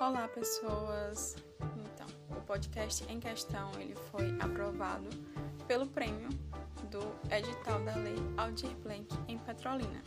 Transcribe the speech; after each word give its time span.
Olá, 0.00 0.26
pessoas. 0.28 1.36
Então, 1.76 2.06
o 2.30 2.40
podcast 2.40 3.04
em 3.12 3.20
questão 3.20 3.70
ele 3.78 3.94
foi 4.10 4.34
aprovado 4.40 5.10
pelo 5.68 5.86
prêmio 5.86 6.30
do 6.90 7.00
edital 7.30 7.78
da 7.84 7.94
Lei 7.96 8.16
Aldir 8.38 8.74
Blanc 8.82 9.06
em 9.28 9.36
Petrolina. 9.36 10.02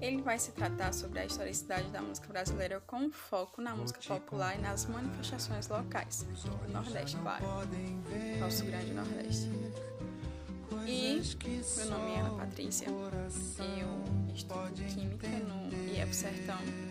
Ele 0.00 0.20
vai 0.20 0.40
se 0.40 0.50
tratar 0.50 0.92
sobre 0.92 1.20
a 1.20 1.24
historicidade 1.24 1.88
da 1.90 2.02
música 2.02 2.26
brasileira 2.26 2.80
com 2.80 3.12
foco 3.12 3.62
na 3.62 3.76
música 3.76 4.00
popular 4.02 4.58
e 4.58 4.60
nas 4.60 4.86
manifestações 4.86 5.68
locais 5.68 6.26
do 6.42 6.72
Nordeste, 6.72 7.16
claro, 7.18 7.46
nosso 8.40 8.64
grande 8.64 8.92
Nordeste. 8.92 9.48
E 10.84 11.22
meu 11.76 11.86
nome 11.86 12.10
é 12.10 12.20
Ana 12.22 12.30
Patrícia, 12.38 12.88
eu 12.88 14.34
estudo 14.34 14.84
Química 14.88 15.28
no 15.28 15.72
IEP 15.92 16.12
Sertão 16.12 16.89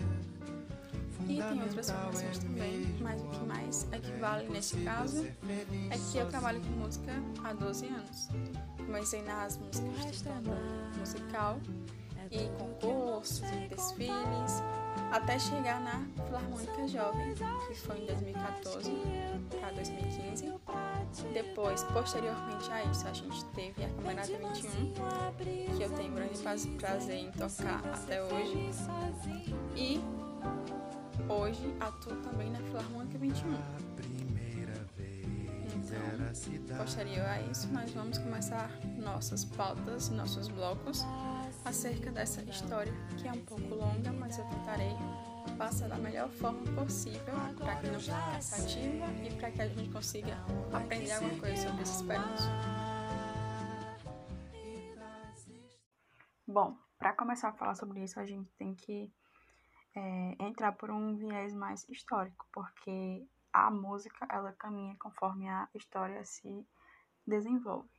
e 1.30 1.41
tem 1.41 1.61
outras 1.61 1.91
formações 1.91 2.39
também, 2.39 2.97
mas 3.01 3.21
o 3.21 3.28
que 3.28 3.46
mais 3.46 3.87
equivale 3.93 4.50
nesse 4.50 4.78
caso 4.78 5.25
é 5.25 5.97
que 6.11 6.18
eu 6.18 6.28
trabalho 6.28 6.60
com 6.61 6.70
música 6.71 7.11
há 7.43 7.54
12 7.54 7.87
anos. 7.87 8.29
Comecei 8.78 9.21
nas 9.21 9.57
músicas 9.57 10.18
de 10.18 10.23
banda 10.23 10.57
musical 10.97 11.60
e 12.32 12.47
concursos 12.57 13.42
e 13.42 13.68
desfiles, 13.68 14.64
até 15.11 15.39
chegar 15.39 15.79
na 15.82 16.06
Filarmônica 16.25 16.87
Jovem, 16.87 17.34
que 17.68 17.75
foi 17.75 18.00
em 18.00 18.06
2014 18.06 18.92
para 19.59 19.71
2015. 19.71 20.54
Depois, 21.34 21.84
posteriormente 21.86 22.71
a 22.71 22.84
isso, 22.84 23.07
a 23.07 23.14
gente 23.14 23.46
teve 23.46 23.84
a 23.84 23.89
Camarada 23.89 24.28
21, 24.28 25.75
que 25.75 25.84
eu 25.84 25.89
tenho 25.92 26.14
grande 26.14 26.37
prazer 26.78 27.15
em 27.15 27.32
tocar 27.32 27.82
até 27.87 28.23
hoje. 28.23 28.70
E 29.75 30.00
hoje 31.28 31.75
atuo 31.79 32.16
também 32.17 32.52
na 32.52 32.59
Filarmônica 32.59 33.17
21. 33.17 33.89
Então, 35.76 36.78
posterior 36.78 37.26
a 37.26 37.42
isso, 37.42 37.67
nós 37.70 37.92
vamos 37.92 38.17
começar 38.20 38.70
nossas 38.98 39.44
pautas, 39.44 40.09
nossos 40.09 40.48
blocos 40.48 41.03
acerca 41.66 42.11
dessa 42.11 42.42
história, 42.44 42.94
que 43.17 43.28
é 43.28 43.31
um 43.31 43.44
pouco 43.45 43.76
longa, 43.76 44.11
mas 44.14 44.38
eu 44.38 44.45
tentarei 44.45 44.95
passar 45.58 45.89
da 45.89 45.98
melhor 45.98 46.30
forma 46.30 46.64
possível 46.73 47.33
para 47.58 47.76
que 47.78 47.88
não 47.89 48.00
fique 48.00 48.11
cansativa 48.11 49.06
e 49.23 49.33
para 49.33 49.52
que 49.52 49.61
a 49.61 49.67
gente 49.67 49.89
consiga 49.89 50.38
aprender 50.72 51.11
alguma 51.11 51.39
coisa 51.39 51.67
sobre 51.67 51.81
esses 51.81 52.02
períodos. 52.02 52.45
Bom, 56.48 56.78
para 56.98 57.14
começar 57.14 57.50
a 57.50 57.54
falar 57.54 57.76
sobre 57.76 58.04
isso, 58.04 58.20
a 58.20 58.26
gente 58.26 58.50
tem 58.58 58.73
que 58.73 59.11
é, 60.00 60.36
entrar 60.39 60.72
por 60.72 60.89
um 60.89 61.16
viés 61.16 61.53
mais 61.53 61.88
histórico, 61.89 62.47
porque 62.53 63.28
a 63.52 63.69
música 63.69 64.25
ela 64.31 64.53
caminha 64.53 64.95
conforme 64.97 65.50
a 65.50 65.67
história 65.73 66.23
se 66.23 66.66
desenvolve. 67.28 67.89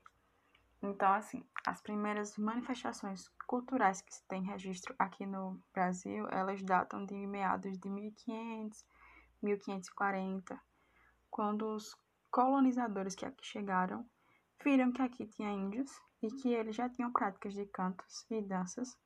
Então, 0.83 1.13
assim, 1.13 1.45
as 1.67 1.83
primeiras 1.83 2.39
manifestações 2.39 3.29
culturais 3.47 4.01
que 4.01 4.15
se 4.15 4.27
tem 4.27 4.43
registro 4.43 4.95
aqui 4.99 5.27
no 5.27 5.61
Brasil, 5.75 6.27
elas 6.31 6.63
datam 6.63 7.05
de 7.05 7.15
meados 7.27 7.79
de 7.79 7.91
1500, 7.91 8.83
1540, 9.43 10.59
quando 11.31 11.67
os 11.75 11.95
colonizadores 12.31 13.15
que 13.15 13.27
aqui 13.27 13.45
chegaram 13.45 14.09
viram 14.65 14.91
que 14.91 15.03
aqui 15.03 15.27
tinha 15.27 15.51
índios 15.51 15.91
e 16.23 16.31
que 16.31 16.49
eles 16.49 16.77
já 16.77 16.89
tinham 16.89 17.13
práticas 17.13 17.53
de 17.53 17.67
cantos 17.67 18.25
e 18.31 18.41
danças 18.41 18.97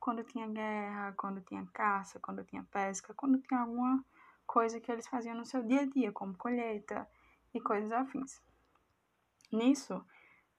quando 0.00 0.24
tinha 0.24 0.46
guerra, 0.48 1.12
quando 1.16 1.40
tinha 1.40 1.66
caça, 1.72 2.18
quando 2.20 2.44
tinha 2.44 2.64
pesca, 2.64 3.14
quando 3.14 3.38
tinha 3.40 3.60
alguma 3.60 4.04
coisa 4.46 4.80
que 4.80 4.90
eles 4.90 5.06
faziam 5.06 5.36
no 5.36 5.44
seu 5.44 5.62
dia 5.62 5.82
a 5.82 5.86
dia, 5.86 6.12
como 6.12 6.36
colheita 6.36 7.08
e 7.52 7.60
coisas 7.60 7.92
afins. 7.92 8.42
Nisso, 9.52 10.04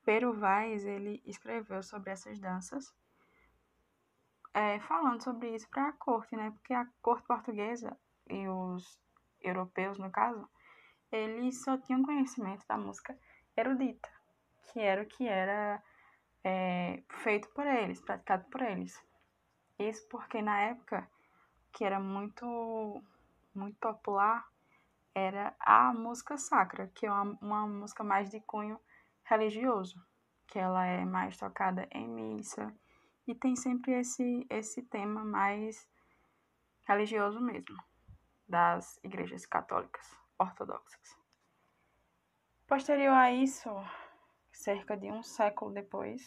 Pero 0.03 0.33
Vaz 0.33 0.85
ele 0.85 1.21
escreveu 1.25 1.83
sobre 1.83 2.11
essas 2.11 2.39
danças, 2.39 2.93
é, 4.53 4.79
falando 4.79 5.23
sobre 5.23 5.55
isso 5.55 5.69
para 5.69 5.89
a 5.89 5.93
corte, 5.93 6.35
né? 6.35 6.51
Porque 6.51 6.73
a 6.73 6.87
corte 7.01 7.27
portuguesa 7.27 7.97
e 8.27 8.47
os 8.47 8.99
europeus, 9.41 9.97
no 9.99 10.11
caso, 10.11 10.49
eles 11.11 11.63
só 11.63 11.77
tinham 11.77 12.03
conhecimento 12.03 12.65
da 12.67 12.77
música 12.77 13.17
erudita, 13.55 14.09
que 14.71 14.79
era 14.79 15.01
o 15.01 15.05
que 15.05 15.27
era 15.27 15.83
é, 16.43 17.03
feito 17.23 17.49
por 17.49 17.65
eles, 17.65 18.01
praticado 18.01 18.45
por 18.49 18.61
eles. 18.61 18.99
Isso 19.79 20.05
porque 20.09 20.41
na 20.41 20.59
época 20.59 21.09
que 21.71 21.85
era 21.85 21.99
muito 21.99 23.01
muito 23.55 23.77
popular 23.79 24.45
era 25.15 25.55
a 25.59 25.93
música 25.93 26.37
sacra, 26.37 26.87
que 26.93 27.05
é 27.05 27.11
uma, 27.11 27.37
uma 27.41 27.67
música 27.67 28.03
mais 28.03 28.29
de 28.29 28.39
cunho 28.41 28.79
religioso, 29.23 29.95
que 30.47 30.59
ela 30.59 30.85
é 30.85 31.05
mais 31.05 31.37
tocada 31.37 31.87
em 31.91 32.07
missa 32.07 32.73
e 33.25 33.33
tem 33.33 33.55
sempre 33.55 33.93
esse 33.93 34.45
esse 34.49 34.83
tema 34.83 35.23
mais 35.23 35.87
religioso 36.87 37.39
mesmo 37.39 37.77
das 38.47 38.99
igrejas 39.03 39.45
católicas 39.45 40.05
ortodoxas. 40.37 41.17
Posterior 42.67 43.13
a 43.13 43.31
isso, 43.31 43.69
cerca 44.51 44.97
de 44.97 45.11
um 45.11 45.23
século 45.23 45.71
depois, 45.71 46.21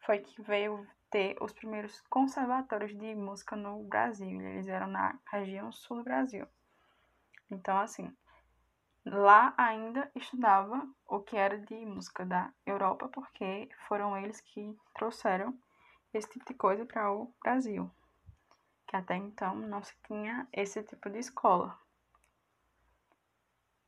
foi 0.00 0.18
que 0.18 0.42
veio 0.42 0.86
ter 1.12 1.36
os 1.40 1.52
primeiros 1.52 2.00
conservatórios 2.08 2.96
de 2.98 3.14
música 3.14 3.54
no 3.54 3.84
Brasil. 3.84 4.40
Eles 4.40 4.66
eram 4.66 4.86
na 4.88 5.16
região 5.30 5.70
sul 5.70 5.98
do 5.98 6.04
Brasil. 6.04 6.46
Então, 7.50 7.78
assim, 7.78 8.10
lá 9.04 9.54
ainda 9.58 10.10
estudava 10.14 10.88
o 11.06 11.20
que 11.20 11.36
era 11.36 11.58
de 11.58 11.84
música 11.84 12.24
da 12.24 12.50
Europa, 12.64 13.08
porque 13.08 13.68
foram 13.86 14.16
eles 14.16 14.40
que 14.40 14.74
trouxeram 14.94 15.56
esse 16.14 16.30
tipo 16.30 16.46
de 16.46 16.54
coisa 16.54 16.86
para 16.86 17.12
o 17.12 17.32
Brasil, 17.42 17.90
que 18.86 18.96
até 18.96 19.14
então 19.16 19.54
não 19.54 19.82
se 19.82 19.94
tinha 20.06 20.48
esse 20.50 20.82
tipo 20.82 21.10
de 21.10 21.18
escola. 21.18 21.78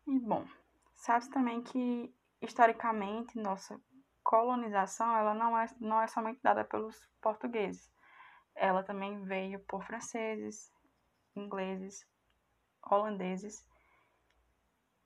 E 0.06 0.18
bom, 0.18 0.46
sabe 0.94 1.30
também 1.30 1.62
que 1.62 2.14
historicamente 2.42 3.38
nossa 3.38 3.80
colonização 4.24 5.14
ela 5.16 5.34
não 5.34 5.56
é, 5.56 5.66
não 5.78 6.00
é 6.00 6.08
somente 6.08 6.40
dada 6.42 6.64
pelos 6.64 7.06
portugueses. 7.20 7.92
Ela 8.54 8.82
também 8.82 9.22
veio 9.24 9.60
por 9.60 9.84
franceses, 9.84 10.72
ingleses, 11.36 12.06
holandeses 12.82 13.66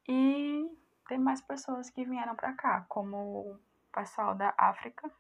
e 0.09 0.67
tem 1.09 1.19
mais 1.19 1.41
pessoas 1.43 1.91
que 1.91 2.05
vieram 2.05 2.35
para 2.35 2.55
cá, 2.55 2.87
como 2.89 3.17
o 3.17 3.61
pessoal 3.93 4.35
da 4.35 4.55
África, 4.57 5.11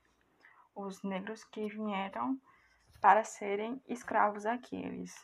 os 0.74 1.02
negros 1.02 1.44
que 1.44 1.68
vieram 1.68 2.40
para 3.00 3.24
serem 3.24 3.82
escravos 3.86 4.46
aqui. 4.46 4.76
Eles 4.76 5.14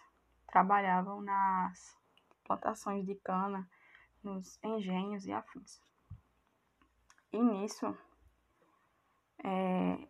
trabalhavam 0.48 1.20
nas 1.20 1.96
plantações 2.44 3.06
de 3.06 3.14
cana, 3.16 3.68
nos 4.22 4.58
engenhos 4.62 5.26
e 5.26 5.32
afins. 5.32 5.80
E 7.32 7.42
nisso 7.42 7.96
é, 9.44 10.08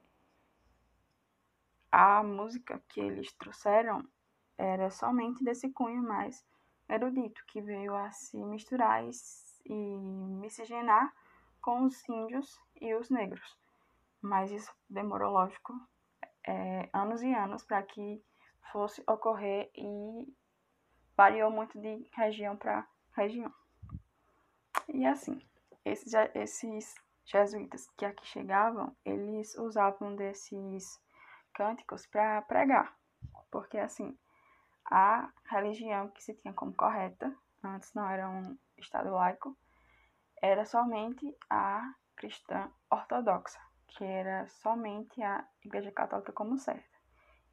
a 1.90 2.22
música 2.22 2.82
que 2.88 3.00
eles 3.00 3.32
trouxeram 3.34 4.06
era 4.56 4.90
somente 4.90 5.42
desse 5.42 5.70
cunho 5.70 6.02
mais 6.02 6.44
erudito, 6.88 7.44
que 7.46 7.60
veio 7.60 7.94
a 7.94 8.10
se 8.12 8.36
misturar 8.36 9.04
e, 9.04 9.10
e 9.66 9.74
miscigenar 9.74 11.12
com 11.60 11.84
os 11.84 12.08
índios 12.08 12.60
e 12.80 12.94
os 12.94 13.10
negros. 13.10 13.58
Mas 14.22 14.50
isso 14.50 14.72
demorou, 14.88 15.32
lógico, 15.32 15.74
é, 16.46 16.88
anos 16.92 17.22
e 17.22 17.34
anos 17.34 17.64
para 17.64 17.82
que 17.82 18.22
fosse 18.70 19.02
ocorrer 19.06 19.70
e 19.74 20.32
variou 21.16 21.50
muito 21.50 21.78
de 21.80 22.08
região 22.12 22.56
para 22.56 22.86
região. 23.16 23.52
E 24.88 25.06
assim, 25.06 25.40
esses, 25.84 26.12
esses 26.34 26.94
jesuítas 27.24 27.88
que 27.96 28.04
aqui 28.04 28.26
chegavam, 28.26 28.94
eles 29.04 29.56
usavam 29.56 30.14
desses 30.14 31.00
cânticos 31.54 32.06
para 32.06 32.42
pregar, 32.42 32.94
porque 33.50 33.78
assim, 33.78 34.16
a 34.84 35.30
religião 35.50 36.08
que 36.08 36.22
se 36.22 36.34
tinha 36.34 36.52
como 36.52 36.74
correta, 36.74 37.34
antes 37.62 37.94
não 37.94 38.08
era 38.08 38.28
um 38.28 38.56
estado 38.76 39.10
laico, 39.10 39.56
era 40.42 40.64
somente 40.64 41.34
a 41.48 41.94
cristã 42.16 42.70
ortodoxa, 42.90 43.58
que 43.88 44.04
era 44.04 44.46
somente 44.48 45.22
a 45.22 45.46
igreja 45.64 45.90
católica 45.90 46.32
como 46.32 46.58
certa. 46.58 46.94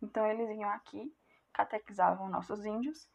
Então 0.02 0.26
eles 0.26 0.48
vinham 0.50 0.70
aqui, 0.70 1.16
catequizavam 1.54 2.30
nossos 2.30 2.66
índios 2.66 3.10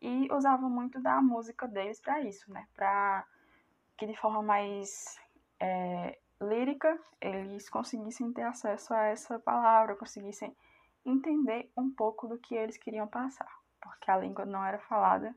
e 0.00 0.32
usavam 0.32 0.70
muito 0.70 1.00
da 1.00 1.20
música 1.20 1.66
deles 1.66 2.00
para 2.00 2.20
isso, 2.20 2.50
né? 2.52 2.66
Para 2.74 3.26
que 3.96 4.06
de 4.06 4.16
forma 4.16 4.42
mais 4.42 5.18
é, 5.60 6.18
lírica, 6.40 6.98
eles 7.20 7.68
conseguissem 7.68 8.32
ter 8.32 8.42
acesso 8.42 8.94
a 8.94 9.04
essa 9.04 9.38
palavra, 9.38 9.96
conseguissem 9.96 10.56
entender 11.04 11.70
um 11.76 11.90
pouco 11.90 12.28
do 12.28 12.38
que 12.38 12.54
eles 12.54 12.76
queriam 12.76 13.06
passar. 13.06 13.58
porque 13.80 14.10
a 14.10 14.18
língua 14.18 14.44
não 14.44 14.64
era 14.64 14.78
falada 14.78 15.34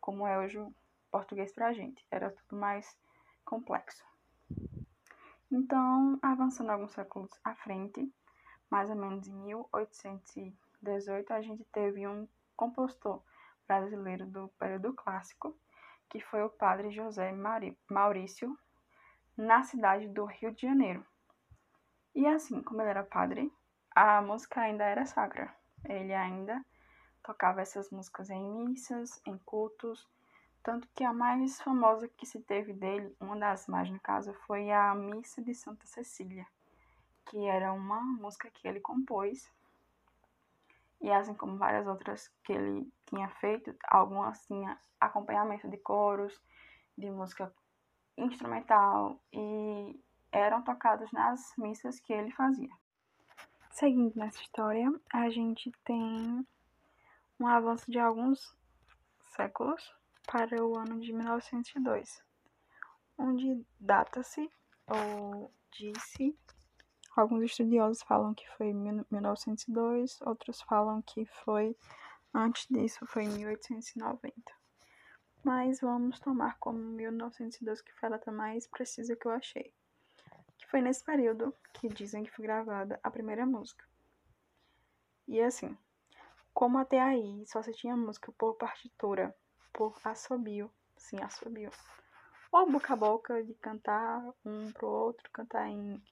como 0.00 0.26
é 0.26 0.38
hoje 0.38 0.58
o 0.58 0.74
português 1.10 1.52
para 1.52 1.68
a 1.68 1.72
gente, 1.72 2.04
era 2.10 2.30
tudo 2.30 2.60
mais 2.60 2.96
complexo. 3.44 4.04
Então, 5.50 6.18
avançando 6.20 6.70
alguns 6.70 6.92
séculos 6.92 7.30
à 7.44 7.54
frente, 7.54 8.12
mais 8.68 8.90
ou 8.90 8.96
menos 8.96 9.26
em 9.26 9.32
1818, 9.32 11.32
a 11.32 11.40
gente 11.40 11.64
teve 11.66 12.06
um 12.06 12.28
compositor 12.56 13.22
brasileiro 13.66 14.26
do 14.26 14.48
período 14.58 14.92
clássico, 14.92 15.56
que 16.10 16.20
foi 16.20 16.42
o 16.42 16.50
padre 16.50 16.90
José 16.90 17.32
Maurício, 17.88 18.58
na 19.36 19.62
cidade 19.62 20.08
do 20.08 20.24
Rio 20.24 20.52
de 20.52 20.62
Janeiro. 20.62 21.04
E 22.14 22.26
assim, 22.26 22.62
como 22.62 22.80
ele 22.80 22.90
era 22.90 23.02
padre, 23.02 23.52
a 23.94 24.22
música 24.22 24.60
ainda 24.60 24.84
era 24.84 25.04
sacra. 25.04 25.54
Ele 25.84 26.14
ainda 26.14 26.64
tocava 27.22 27.60
essas 27.60 27.90
músicas 27.90 28.30
em 28.30 28.42
missas, 28.42 29.20
em 29.26 29.36
cultos, 29.38 30.06
tanto 30.62 30.88
que 30.94 31.04
a 31.04 31.12
mais 31.12 31.60
famosa 31.60 32.08
que 32.08 32.24
se 32.24 32.40
teve 32.40 32.72
dele, 32.72 33.14
uma 33.20 33.36
das 33.36 33.66
mais 33.66 33.90
no 33.90 34.00
caso, 34.00 34.32
foi 34.46 34.70
a 34.70 34.94
Missa 34.94 35.42
de 35.42 35.54
Santa 35.54 35.86
Cecília, 35.86 36.46
que 37.26 37.46
era 37.46 37.72
uma 37.72 38.00
música 38.00 38.50
que 38.50 38.66
ele 38.66 38.80
compôs. 38.80 39.50
E 41.00 41.10
assim 41.10 41.34
como 41.34 41.58
várias 41.58 41.86
outras 41.86 42.30
que 42.42 42.52
ele 42.52 42.90
tinha 43.06 43.28
feito, 43.28 43.74
algumas 43.88 44.46
tinha 44.46 44.78
acompanhamento 44.98 45.68
de 45.68 45.76
coros, 45.76 46.40
de 46.96 47.10
música 47.10 47.52
instrumental 48.16 49.20
e 49.32 50.00
eram 50.32 50.62
tocados 50.62 51.10
nas 51.12 51.52
missas 51.56 52.00
que 52.00 52.12
ele 52.12 52.30
fazia. 52.32 52.70
Seguindo 53.70 54.14
nessa 54.16 54.40
história, 54.40 54.92
a 55.12 55.28
gente 55.30 55.72
tem 55.84 56.46
um 57.40 57.46
avanço 57.46 57.90
de 57.90 57.98
alguns 57.98 58.56
séculos 59.18 59.92
para 60.26 60.64
o 60.64 60.76
ano 60.76 61.00
de 61.00 61.12
1902, 61.12 62.22
onde 63.18 63.66
data-se 63.78 64.50
ou 64.86 65.52
disse, 65.72 66.36
alguns 67.16 67.42
estudiosos 67.42 68.02
falam 68.02 68.34
que 68.34 68.48
foi 68.56 68.72
1902, 68.72 70.20
outros 70.22 70.62
falam 70.62 71.02
que 71.02 71.24
foi 71.26 71.76
antes 72.32 72.66
disso, 72.68 73.06
foi 73.06 73.26
1890. 73.26 74.63
Mas 75.44 75.80
vamos 75.80 76.18
tomar 76.20 76.58
como 76.58 76.78
1902, 76.78 77.82
que 77.82 77.92
foi 77.92 78.06
a 78.06 78.12
data 78.12 78.32
mais 78.32 78.66
precisa 78.66 79.14
que 79.14 79.26
eu 79.26 79.30
achei. 79.30 79.74
Que 80.56 80.66
foi 80.70 80.80
nesse 80.80 81.04
período 81.04 81.54
que 81.74 81.86
dizem 81.86 82.24
que 82.24 82.30
foi 82.30 82.46
gravada 82.46 82.98
a 83.02 83.10
primeira 83.10 83.44
música. 83.44 83.84
E 85.28 85.42
assim, 85.42 85.76
como 86.54 86.78
até 86.78 86.98
aí 86.98 87.44
só 87.46 87.62
se 87.62 87.74
tinha 87.74 87.94
música 87.94 88.32
por 88.32 88.54
partitura, 88.54 89.36
por 89.70 89.94
assobio, 90.04 90.70
sim, 90.96 91.20
assobio, 91.22 91.70
ou 92.50 92.70
boca 92.70 92.94
a 92.94 92.96
boca 92.96 93.44
de 93.44 93.52
cantar 93.54 94.22
um 94.46 94.72
pro 94.72 94.88
outro, 94.88 95.30
cantar 95.30 95.68
em, 95.68 96.02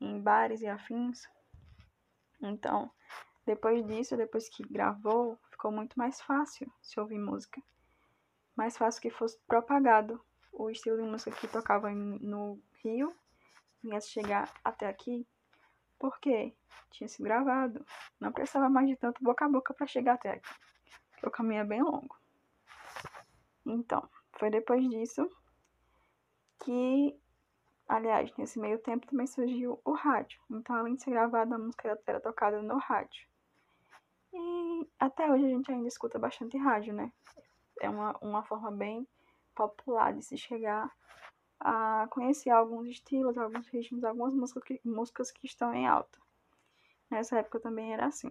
em 0.00 0.20
bares 0.20 0.60
e 0.60 0.68
afins. 0.68 1.26
Então, 2.40 2.88
depois 3.44 3.84
disso, 3.86 4.16
depois 4.16 4.48
que 4.48 4.62
gravou, 4.62 5.36
ficou 5.50 5.72
muito 5.72 5.98
mais 5.98 6.20
fácil 6.20 6.70
se 6.80 7.00
ouvir 7.00 7.18
música. 7.18 7.60
Mais 8.58 8.76
fácil 8.76 9.00
que 9.00 9.08
fosse 9.08 9.38
propagado 9.46 10.20
o 10.52 10.68
estilo 10.68 10.96
de 10.96 11.04
música 11.04 11.30
que 11.30 11.46
tocava 11.46 11.92
no 11.92 12.60
Rio, 12.82 13.14
vinha 13.80 14.00
chegar 14.00 14.52
até 14.64 14.88
aqui, 14.88 15.24
porque 15.96 16.52
tinha 16.90 17.06
sido 17.06 17.22
gravado. 17.22 17.86
Não 18.18 18.32
precisava 18.32 18.68
mais 18.68 18.88
de 18.88 18.96
tanto 18.96 19.22
boca 19.22 19.44
a 19.44 19.48
boca 19.48 19.72
para 19.72 19.86
chegar 19.86 20.14
até 20.14 20.32
aqui. 20.32 20.50
O 21.22 21.30
caminho 21.30 21.60
é 21.60 21.64
bem 21.64 21.80
longo. 21.84 22.16
Então, 23.64 24.10
foi 24.32 24.50
depois 24.50 24.82
disso 24.90 25.30
que, 26.64 27.16
aliás, 27.88 28.36
nesse 28.36 28.58
meio 28.58 28.80
tempo 28.80 29.06
também 29.06 29.28
surgiu 29.28 29.80
o 29.84 29.92
rádio. 29.92 30.40
Então, 30.50 30.74
além 30.74 30.96
de 30.96 31.04
ser 31.04 31.10
gravada, 31.10 31.54
a 31.54 31.58
música 31.58 31.96
era 32.04 32.20
tocada 32.20 32.60
no 32.60 32.76
rádio. 32.78 33.24
E 34.32 34.90
até 34.98 35.30
hoje 35.30 35.44
a 35.44 35.48
gente 35.48 35.70
ainda 35.70 35.86
escuta 35.86 36.18
bastante 36.18 36.58
rádio, 36.58 36.92
né? 36.92 37.12
É 37.80 37.88
uma, 37.88 38.16
uma 38.20 38.42
forma 38.42 38.70
bem 38.70 39.06
popular 39.54 40.12
de 40.14 40.22
se 40.22 40.36
chegar 40.36 40.90
a 41.60 42.06
conhecer 42.10 42.50
alguns 42.50 42.88
estilos, 42.88 43.36
alguns 43.36 43.66
ritmos, 43.68 44.04
algumas 44.04 44.32
músicas 44.34 44.62
que, 44.64 44.80
músicas 44.84 45.30
que 45.30 45.46
estão 45.46 45.74
em 45.74 45.86
alta. 45.86 46.18
Nessa 47.10 47.38
época 47.38 47.58
também 47.58 47.92
era 47.92 48.06
assim. 48.06 48.30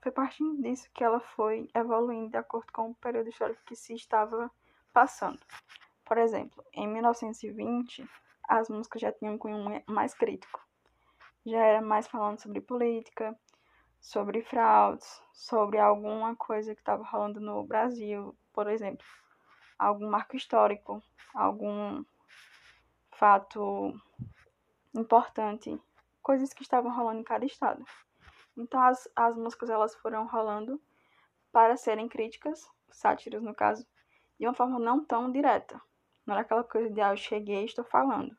Foi 0.00 0.12
partindo 0.12 0.60
disso 0.62 0.88
que 0.92 1.02
ela 1.02 1.20
foi 1.20 1.68
evoluindo 1.74 2.30
de 2.30 2.36
acordo 2.36 2.72
com 2.72 2.90
o 2.90 2.94
período 2.94 3.28
histórico 3.28 3.64
que 3.64 3.74
se 3.74 3.94
estava 3.94 4.50
passando. 4.92 5.40
Por 6.04 6.18
exemplo, 6.18 6.64
em 6.72 6.86
1920, 6.86 8.08
as 8.48 8.68
músicas 8.68 9.02
já 9.02 9.12
tinham 9.12 9.34
um 9.34 9.38
cunho 9.38 9.82
mais 9.86 10.14
crítico. 10.14 10.60
Já 11.44 11.58
era 11.58 11.82
mais 11.82 12.06
falando 12.06 12.40
sobre 12.40 12.60
política, 12.60 13.38
sobre 14.00 14.42
fraudes, 14.42 15.22
sobre 15.32 15.78
alguma 15.78 16.34
coisa 16.36 16.74
que 16.74 16.80
estava 16.80 17.04
rolando 17.04 17.40
no 17.40 17.64
Brasil, 17.64 18.36
por 18.52 18.68
exemplo, 18.68 19.06
algum 19.78 20.08
marco 20.08 20.36
histórico, 20.36 21.02
algum 21.34 22.04
fato 23.12 23.92
importante, 24.94 25.80
coisas 26.22 26.52
que 26.52 26.62
estavam 26.62 26.94
rolando 26.94 27.20
em 27.20 27.24
cada 27.24 27.44
estado. 27.44 27.84
Então 28.56 28.80
as, 28.80 29.08
as 29.14 29.36
músicas 29.36 29.70
elas 29.70 29.94
foram 29.96 30.26
rolando 30.26 30.80
para 31.52 31.76
serem 31.76 32.08
críticas, 32.08 32.68
sátiras 32.90 33.42
no 33.42 33.54
caso, 33.54 33.86
de 34.38 34.46
uma 34.46 34.54
forma 34.54 34.78
não 34.78 35.04
tão 35.04 35.30
direta. 35.30 35.80
Não 36.26 36.34
era 36.34 36.42
aquela 36.42 36.64
coisa 36.64 36.90
de 36.90 37.00
ah, 37.00 37.12
eu 37.12 37.16
cheguei 37.16 37.62
e 37.62 37.66
estou 37.66 37.84
falando. 37.84 38.36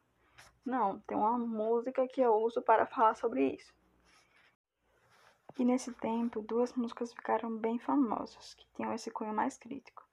Não, 0.65 0.99
tem 1.01 1.17
uma 1.17 1.37
música 1.37 2.07
que 2.07 2.21
eu 2.21 2.35
uso 2.35 2.61
para 2.61 2.85
falar 2.85 3.15
sobre 3.15 3.55
isso. 3.55 3.73
E 5.57 5.65
nesse 5.65 5.91
tempo, 5.93 6.41
duas 6.41 6.73
músicas 6.73 7.13
ficaram 7.13 7.55
bem 7.57 7.79
famosas, 7.79 8.53
que 8.53 8.65
tinham 8.75 8.93
esse 8.93 9.11
cunho 9.11 9.33
mais 9.33 9.57
crítico. 9.57 10.03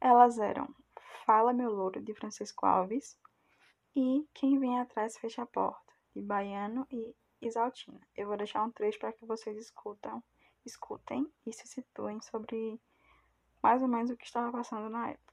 Elas 0.00 0.38
eram 0.38 0.68
Fala 1.24 1.52
Meu 1.52 1.70
Louro, 1.72 2.00
de 2.00 2.14
Francisco 2.14 2.66
Alves, 2.66 3.18
e 3.94 4.26
Quem 4.34 4.58
Vem 4.58 4.78
Atrás 4.78 5.16
Fecha 5.16 5.42
a 5.42 5.46
Porta, 5.46 5.92
de 6.14 6.22
Baiano 6.22 6.86
e 6.90 7.14
Isaltina. 7.40 8.00
Eu 8.16 8.28
vou 8.28 8.36
deixar 8.36 8.62
um 8.62 8.70
trecho 8.70 8.98
para 8.98 9.12
que 9.12 9.24
vocês 9.24 9.56
escutam, 9.56 10.22
escutem 10.64 11.30
e 11.46 11.52
se 11.52 11.66
situem 11.66 12.20
sobre 12.20 12.80
mais 13.62 13.82
ou 13.82 13.88
menos 13.88 14.10
o 14.10 14.16
que 14.16 14.24
estava 14.24 14.52
passando 14.52 14.88
na 14.90 15.10
época. 15.10 15.26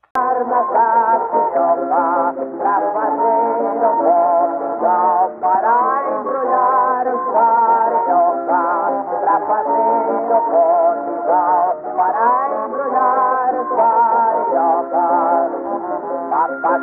Me 16.73 16.79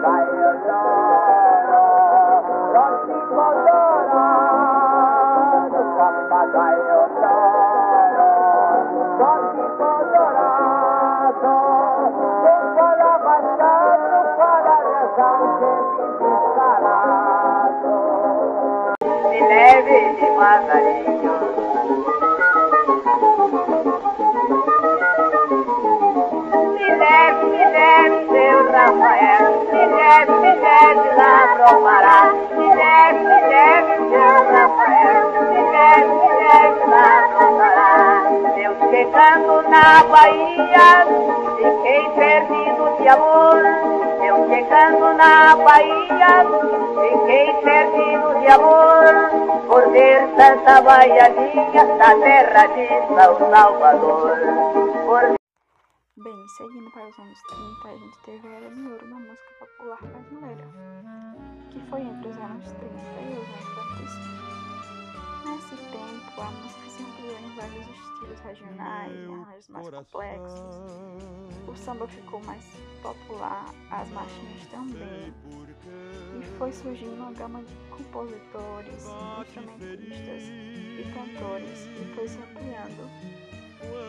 leve, 26.97 27.45
me 27.45 27.65
leve, 27.71 28.27
seu 28.31 28.71
Rafael, 28.71 29.50
na 39.81 40.03
Bahia, 40.05 41.07
fiquei 41.57 42.11
perdido 42.11 42.97
de 42.99 43.09
amor. 43.09 43.63
Eu 44.23 44.49
chegando 44.49 45.15
na 45.15 45.57
Bahia, 45.57 46.45
fiquei 47.01 47.53
perdido 47.65 48.41
de 48.41 48.49
amor 48.49 49.13
por 49.67 49.91
ver 49.91 50.29
tanta 50.37 50.83
baianinha 50.83 51.85
na 51.97 52.15
terra 52.17 52.67
de 52.67 52.89
São 53.15 53.51
Salvador. 53.51 54.37
Por... 55.07 55.23
Bem, 56.25 56.49
seguindo 56.59 56.91
para 56.91 57.09
os 57.09 57.19
anos 57.19 57.39
30, 57.49 57.89
a 57.89 57.97
gente 57.97 58.19
teve 58.27 58.49
a 58.49 58.57
Era 58.57 58.71
de 58.71 58.87
Ouro 58.87 59.07
na 59.07 59.17
música 59.17 59.51
popular 59.61 59.99
brasileira, 60.03 60.69
que 61.71 61.81
foi 61.89 62.01
entre 62.03 62.29
os 62.29 62.37
anos 62.37 62.73
30 62.73 62.85
e 62.85 63.33
os 63.33 63.49
anos 63.49 63.75
45. 63.75 64.60
Nesse 65.51 65.77
tempo, 65.77 66.41
a 66.41 66.51
música 66.53 66.91
se 66.91 67.03
ampliou 67.03 67.39
em 67.41 67.55
vários 67.57 67.89
estilos 67.89 68.41
regionais 68.41 69.13
e 69.13 69.33
arranjos 69.33 69.69
mais 69.69 69.91
complexos. 69.91 70.61
O 71.67 71.75
samba 71.75 72.07
ficou 72.07 72.41
mais 72.45 72.65
popular, 73.03 73.67
as 73.91 74.09
marchinhas 74.11 74.67
também. 74.71 75.35
E 76.39 76.45
foi 76.57 76.73
surgindo 76.73 77.15
uma 77.15 77.33
gama 77.33 77.65
de 77.65 77.75
compositores, 77.91 79.07
instrumentistas 79.41 80.45
e 80.45 81.13
cantores 81.13 81.87
e 82.01 82.15
foi 82.15 82.29
se 82.29 82.39
ampliando 82.39 83.11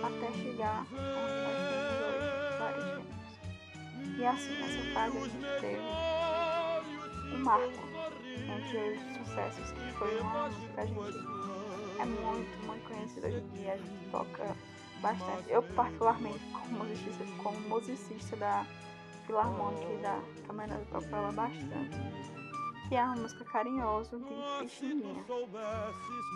até 0.03 0.31
chegar 0.33 0.85
onde 0.91 1.01
nós 1.01 1.31
temos 1.41 2.01
hoje 2.05 2.57
vários 2.59 2.85
gêneros. 2.85 3.21
E 4.19 4.25
assim, 4.25 4.59
nessa 4.59 4.93
fase 4.93 5.17
a 5.17 5.21
gente 5.21 5.59
teve 5.59 5.81
um 7.33 7.43
marco 7.43 7.91
entre 8.47 9.20
os 9.20 9.20
sucessos, 9.31 9.71
que 9.71 9.91
foi 9.93 10.19
uma 10.19 10.49
música 10.49 10.67
que 10.73 10.79
a 10.79 10.85
gente 10.85 10.99
é 11.99 12.05
muito, 12.05 12.65
muito 12.65 12.87
conhecida 12.87 13.27
hoje 13.27 13.37
em 13.37 13.47
dia, 13.57 13.73
a 13.73 13.77
gente 13.77 14.09
toca 14.11 14.55
bastante. 15.01 15.49
Eu 15.49 15.63
particularmente 15.63 16.39
como 16.51 16.83
musicista, 16.83 17.23
como 17.41 17.59
musicista 17.69 18.35
da 18.35 18.65
Filarmônica 19.25 19.93
e 19.93 19.97
da 20.01 20.19
Câmara 20.45 20.85
toco 20.91 21.15
ela 21.15 21.31
bastante. 21.31 21.97
Que 22.89 22.95
é 22.95 23.03
uma 23.05 23.15
música 23.15 23.45
carinhosa 23.45 24.19
de 24.19 24.25
Pixinguinha. 24.59 25.23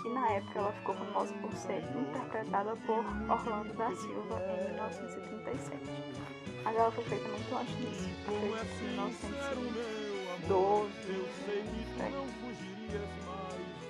Que 0.04 0.10
na 0.10 0.30
época 0.30 0.60
ela 0.60 0.72
ficou 0.72 0.96
famosa 0.96 1.34
por 1.34 1.54
ser 1.54 1.84
interpretada 1.84 2.78
por 2.78 3.04
Orlando 3.30 3.74
da 3.74 3.94
Silva 3.94 4.42
em 4.42 4.64
1937. 4.70 5.78
Mas 6.64 6.76
ela 6.78 6.90
foi 6.92 7.04
feita 7.04 7.28
muito 7.28 7.56
antes 7.56 7.76
disso. 7.76 8.10
Foi 8.26 8.40
feita 8.40 8.66
em 8.84 8.88
1912. 8.88 10.90
Né? 11.98 12.12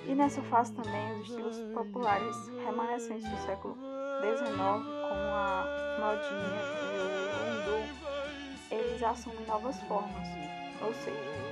E 0.06 0.14
nessa 0.14 0.40
fase 0.42 0.72
também 0.72 1.20
os 1.20 1.28
estilos 1.28 1.58
populares 1.74 2.36
remanescentes 2.64 3.28
do 3.28 3.36
século 3.38 3.76
XIX, 4.20 4.48
como 4.48 5.30
a 5.34 5.96
modinha 5.98 6.62
e 6.82 6.98
o 7.00 7.76
lundu, 7.76 8.06
eles 8.70 9.02
assumem 9.02 9.44
novas 9.46 9.80
formas, 9.82 10.28
ou 10.80 10.94
seja, 10.94 11.46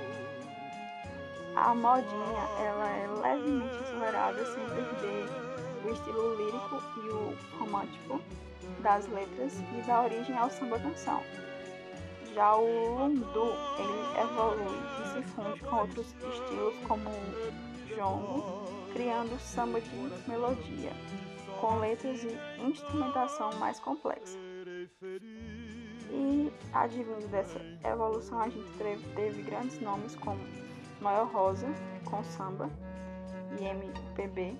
a 1.55 1.73
modinha 1.73 2.49
ela 2.59 2.89
é 2.89 3.07
levemente 3.07 3.75
acelerada 3.75 4.45
sem 4.45 4.65
perder 4.65 5.25
o 5.85 5.89
estilo 5.89 6.35
lírico 6.35 6.81
e 6.97 7.09
o 7.09 7.37
romântico 7.57 8.21
das 8.81 9.07
letras 9.07 9.53
e 9.59 9.81
dá 9.87 10.01
origem 10.03 10.37
ao 10.37 10.49
samba 10.49 10.79
canção. 10.79 11.23
Já 12.35 12.53
o 12.57 12.97
lundu 12.99 13.53
ele 13.79 14.19
evolui 14.21 14.77
e 15.01 15.07
se 15.07 15.21
funde 15.31 15.57
com 15.61 15.77
outros 15.77 16.07
estilos 16.07 16.75
como 16.85 17.09
jongo, 17.95 18.65
criando 18.91 19.39
samba 19.39 19.79
de 19.79 19.89
melodia, 20.27 20.91
com 21.61 21.79
letras 21.79 22.25
e 22.25 22.61
instrumentação 22.61 23.53
mais 23.53 23.79
complexa. 23.79 24.37
E 26.11 26.51
advindo 26.73 27.25
dessa 27.31 27.57
evolução, 27.85 28.41
a 28.41 28.49
gente 28.49 28.69
teve, 28.77 29.07
teve 29.15 29.41
grandes 29.41 29.79
nomes 29.79 30.17
como 30.17 30.41
Noel 30.99 31.27
Rosa, 31.27 31.67
com 32.03 32.21
samba 32.21 32.69
e 33.57 33.63
MPB, 33.63 34.57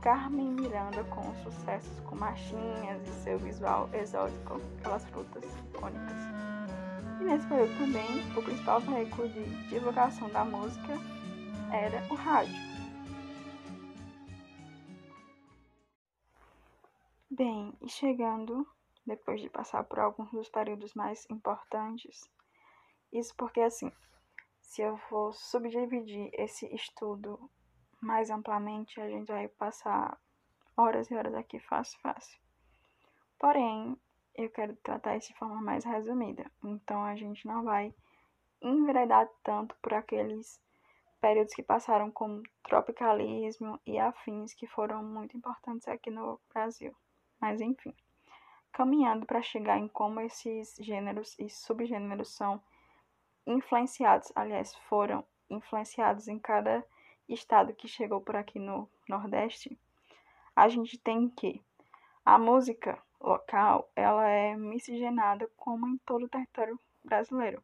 Carmen 0.00 0.52
Miranda 0.52 1.02
com 1.04 1.34
sucessos 1.42 1.98
com 2.06 2.14
marchinhas 2.14 3.02
e 3.08 3.24
seu 3.24 3.36
visual 3.36 3.90
exótico, 3.92 4.60
aquelas 4.78 5.04
frutas 5.06 5.42
icônicas. 5.74 6.53
Nesse 7.24 7.48
período 7.48 7.78
também, 7.78 8.36
o 8.36 8.42
principal 8.42 8.80
veículo 8.80 9.26
de 9.30 9.68
divulgação 9.70 10.28
da 10.28 10.44
música 10.44 10.92
era 11.72 12.06
o 12.12 12.14
rádio. 12.14 12.54
Bem, 17.30 17.72
e 17.80 17.88
chegando, 17.88 18.68
depois 19.06 19.40
de 19.40 19.48
passar 19.48 19.84
por 19.84 20.00
alguns 20.00 20.30
dos 20.32 20.50
períodos 20.50 20.92
mais 20.92 21.26
importantes, 21.30 22.30
isso 23.10 23.34
porque 23.38 23.62
assim, 23.62 23.90
se 24.60 24.82
eu 24.82 24.98
for 25.08 25.32
subdividir 25.32 26.28
esse 26.34 26.66
estudo 26.74 27.50
mais 28.02 28.28
amplamente, 28.28 29.00
a 29.00 29.08
gente 29.08 29.28
vai 29.28 29.48
passar 29.48 30.20
horas 30.76 31.10
e 31.10 31.14
horas 31.14 31.34
aqui 31.34 31.58
fácil, 31.58 31.98
fácil. 32.00 32.38
Porém, 33.38 33.98
eu 34.34 34.50
quero 34.50 34.76
tratar 34.76 35.16
isso 35.16 35.28
de 35.28 35.38
forma 35.38 35.60
mais 35.60 35.84
resumida. 35.84 36.50
Então 36.62 37.04
a 37.04 37.14
gente 37.16 37.46
não 37.46 37.64
vai 37.64 37.94
enveredar 38.60 39.28
tanto 39.42 39.76
por 39.82 39.94
aqueles 39.94 40.60
períodos 41.20 41.54
que 41.54 41.62
passaram 41.62 42.10
como 42.10 42.42
tropicalismo 42.62 43.80
e 43.86 43.98
afins 43.98 44.52
que 44.52 44.66
foram 44.66 45.02
muito 45.02 45.36
importantes 45.36 45.88
aqui 45.88 46.10
no 46.10 46.40
Brasil. 46.52 46.94
Mas 47.40 47.60
enfim, 47.60 47.94
caminhando 48.72 49.24
para 49.24 49.42
chegar 49.42 49.78
em 49.78 49.88
como 49.88 50.20
esses 50.20 50.74
gêneros 50.80 51.38
e 51.38 51.48
subgêneros 51.48 52.34
são 52.34 52.60
influenciados, 53.46 54.32
aliás, 54.34 54.74
foram 54.88 55.24
influenciados 55.48 56.28
em 56.28 56.38
cada 56.38 56.84
estado 57.28 57.74
que 57.74 57.88
chegou 57.88 58.20
por 58.20 58.36
aqui 58.36 58.58
no 58.58 58.88
Nordeste, 59.08 59.78
a 60.54 60.68
gente 60.68 60.98
tem 60.98 61.28
que 61.28 61.62
a 62.24 62.38
música 62.38 63.02
local, 63.20 63.90
ela 63.94 64.28
é 64.28 64.56
miscigenada 64.56 65.50
como 65.56 65.86
em 65.88 65.98
todo 65.98 66.24
o 66.24 66.28
território 66.28 66.78
brasileiro. 67.02 67.62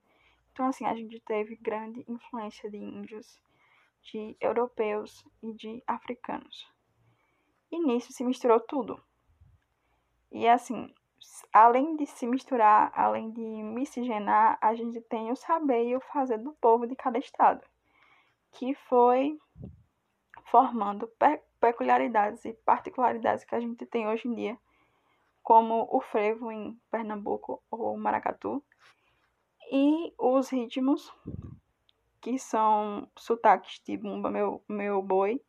Então, 0.52 0.66
assim, 0.66 0.85
a 0.85 0.95
gente 0.95 1.21
teve 1.21 1.57
grande 1.57 2.04
influência 2.09 2.71
de 2.71 2.76
índios, 2.76 3.40
de 4.02 4.37
europeus 4.40 5.25
e 5.42 5.52
de 5.52 5.83
africanos. 5.87 6.69
E 7.71 7.78
nisso 7.78 8.12
se 8.12 8.25
misturou 8.25 8.61
tudo. 8.61 9.00
E 10.33 10.49
assim, 10.49 10.92
além 11.52 11.97
de 11.97 12.07
se 12.07 12.26
misturar, 12.26 12.92
além 12.95 13.30
de 13.30 13.40
miscigenar, 13.40 14.59
a 14.61 14.75
gente 14.75 15.00
tem 15.02 15.30
o 15.30 15.37
saber 15.37 15.87
e 15.87 15.97
o 15.97 16.00
fazer 16.00 16.38
do 16.38 16.52
povo 16.54 16.87
de 16.87 16.97
cada 16.97 17.19
estado, 17.19 17.64
que 18.52 18.75
foi 18.75 19.38
formando 20.45 21.07
pe 21.07 21.40
peculiaridades 21.61 22.42
e 22.47 22.54
particularidades 22.54 23.45
que 23.45 23.54
a 23.54 23.61
gente 23.61 23.85
tem 23.85 24.09
hoje 24.09 24.26
em 24.26 24.35
dia, 24.35 24.59
como 25.42 25.88
o 25.90 26.00
frevo 26.00 26.50
em 26.50 26.78
Pernambuco 26.90 27.62
ou 27.70 27.97
maracatu, 27.97 28.62
e 29.73 30.12
os 30.18 30.49
ritmos 30.50 31.12
que 32.20 32.38
são 32.38 33.09
sotaques 33.16 33.80
de 33.85 33.97
Bumba 33.97 34.30
Meu, 34.30 34.62
meu 34.68 35.00
Boi 35.00 35.40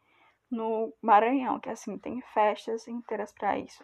no 0.50 0.93
Maranhão, 1.01 1.60
que 1.60 1.69
assim 1.69 1.98
tem 1.98 2.21
festas 2.33 2.88
inteiras 2.88 3.33
para 3.33 3.57
isso. 3.57 3.83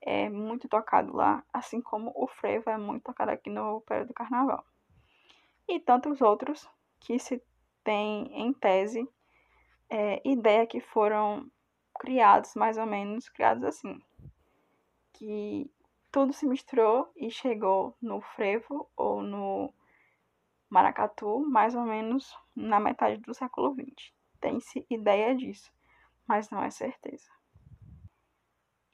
É 0.00 0.28
muito 0.28 0.68
tocado 0.68 1.14
lá, 1.14 1.42
assim 1.52 1.80
como 1.80 2.12
o 2.14 2.28
frevo 2.28 2.70
é 2.70 2.76
muito 2.76 3.04
tocado 3.04 3.30
aqui 3.32 3.50
no 3.50 3.80
período 3.82 4.08
do 4.08 4.14
carnaval. 4.14 4.64
E 5.68 5.80
tantos 5.80 6.20
outros 6.20 6.68
que 7.00 7.18
se 7.18 7.42
tem 7.82 8.28
em 8.40 8.52
tese 8.52 9.08
é, 9.90 10.20
ideia 10.24 10.66
que 10.66 10.80
foram 10.80 11.50
criados 11.98 12.54
mais 12.54 12.76
ou 12.76 12.86
menos, 12.86 13.28
criados 13.28 13.64
assim, 13.64 14.00
que 15.18 15.70
tudo 16.10 16.32
se 16.32 16.46
misturou 16.46 17.10
e 17.16 17.30
chegou 17.30 17.96
no 18.00 18.20
frevo 18.20 18.88
ou 18.96 19.22
no 19.22 19.72
Maracatu, 20.68 21.40
mais 21.40 21.74
ou 21.74 21.82
menos 21.82 22.34
na 22.54 22.80
metade 22.80 23.18
do 23.18 23.34
século 23.34 23.74
XX. 23.74 24.12
Tem-se 24.40 24.86
ideia 24.90 25.34
disso, 25.34 25.72
mas 26.26 26.50
não 26.50 26.62
é 26.62 26.70
certeza. 26.70 27.30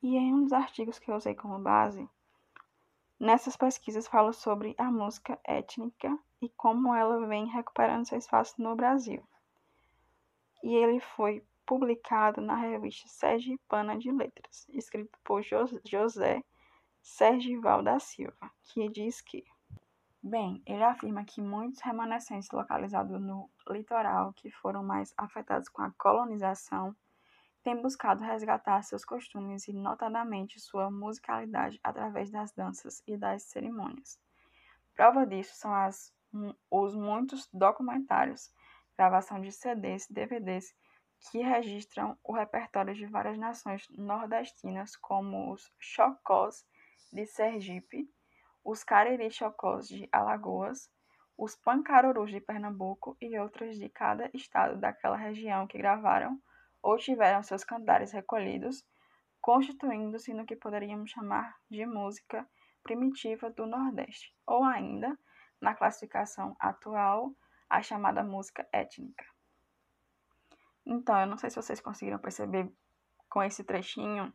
E 0.02 0.16
em 0.16 0.34
um 0.34 0.42
dos 0.42 0.52
artigos 0.52 0.98
que 0.98 1.10
eu 1.10 1.16
usei 1.16 1.34
como 1.34 1.58
base, 1.58 2.08
nessas 3.18 3.56
pesquisas 3.56 4.08
falo 4.08 4.32
sobre 4.32 4.74
a 4.76 4.90
música 4.90 5.38
étnica 5.44 6.18
e 6.40 6.48
como 6.48 6.94
ela 6.94 7.26
vem 7.26 7.46
recuperando 7.46 8.06
seu 8.06 8.18
espaço 8.18 8.60
no 8.60 8.74
Brasil. 8.74 9.22
E 10.62 10.74
ele 10.74 11.00
foi 11.00 11.44
publicado 11.66 12.40
na 12.40 12.56
revista 12.56 13.08
Sergipana 13.08 13.98
de 13.98 14.10
Letras, 14.10 14.66
escrito 14.70 15.18
por 15.24 15.42
José 15.84 16.42
Sergival 17.00 17.82
da 17.82 17.98
Silva, 17.98 18.50
que 18.64 18.88
diz 18.88 19.20
que 19.20 19.44
Bem, 20.24 20.62
ele 20.64 20.84
afirma 20.84 21.24
que 21.24 21.42
muitos 21.42 21.80
remanescentes 21.80 22.48
localizados 22.52 23.20
no 23.20 23.50
litoral 23.68 24.32
que 24.32 24.52
foram 24.52 24.84
mais 24.84 25.12
afetados 25.16 25.68
com 25.68 25.82
a 25.82 25.90
colonização 25.98 26.94
têm 27.64 27.82
buscado 27.82 28.22
resgatar 28.22 28.82
seus 28.82 29.04
costumes 29.04 29.66
e, 29.66 29.72
notadamente, 29.72 30.60
sua 30.60 30.88
musicalidade 30.92 31.80
através 31.82 32.30
das 32.30 32.52
danças 32.52 33.02
e 33.04 33.16
das 33.16 33.42
cerimônias. 33.42 34.16
Prova 34.94 35.26
disso 35.26 35.56
são 35.56 35.74
as, 35.74 36.14
os 36.70 36.94
muitos 36.94 37.48
documentários, 37.52 38.48
gravação 38.96 39.40
de 39.40 39.50
CDs 39.50 40.06
DVDs 40.08 40.72
que 41.30 41.38
registram 41.38 42.18
o 42.24 42.32
repertório 42.32 42.94
de 42.94 43.06
várias 43.06 43.38
nações 43.38 43.88
nordestinas, 43.90 44.96
como 44.96 45.52
os 45.52 45.72
Chocós 45.78 46.66
de 47.12 47.26
Sergipe, 47.26 48.10
os 48.64 48.82
cariri-chocós 48.82 49.88
de 49.88 50.08
Alagoas, 50.10 50.90
os 51.36 51.56
pancarurus 51.56 52.30
de 52.30 52.40
Pernambuco 52.40 53.16
e 53.20 53.38
outros 53.38 53.76
de 53.76 53.88
cada 53.88 54.30
estado 54.34 54.78
daquela 54.78 55.16
região 55.16 55.66
que 55.66 55.78
gravaram 55.78 56.40
ou 56.82 56.96
tiveram 56.96 57.42
seus 57.42 57.64
cantares 57.64 58.12
recolhidos, 58.12 58.84
constituindo-se 59.40 60.34
no 60.34 60.44
que 60.44 60.56
poderíamos 60.56 61.10
chamar 61.10 61.56
de 61.70 61.86
música 61.86 62.48
primitiva 62.82 63.50
do 63.50 63.66
Nordeste, 63.66 64.34
ou 64.46 64.64
ainda, 64.64 65.16
na 65.60 65.74
classificação 65.74 66.56
atual, 66.58 67.32
a 67.70 67.80
chamada 67.80 68.22
música 68.24 68.68
étnica. 68.72 69.24
Então, 70.92 71.18
eu 71.18 71.26
não 71.26 71.38
sei 71.38 71.48
se 71.48 71.56
vocês 71.56 71.80
conseguiram 71.80 72.18
perceber 72.18 72.70
com 73.30 73.42
esse 73.42 73.64
trechinho 73.64 74.30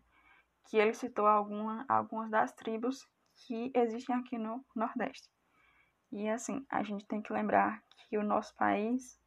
que 0.65 0.77
ele 0.77 0.91
citou 0.91 1.27
alguma, 1.27 1.85
algumas 1.87 2.31
das 2.31 2.51
tribos 2.51 3.07
que 3.35 3.71
existem 3.75 4.15
aqui 4.15 4.39
no 4.39 4.65
Nordeste. 4.75 5.29
E 6.11 6.27
assim, 6.27 6.65
a 6.67 6.81
gente 6.81 7.05
tem 7.05 7.21
que 7.21 7.31
lembrar 7.31 7.83
que 8.09 8.17
o 8.17 8.23
nosso 8.23 8.55
país 8.55 9.21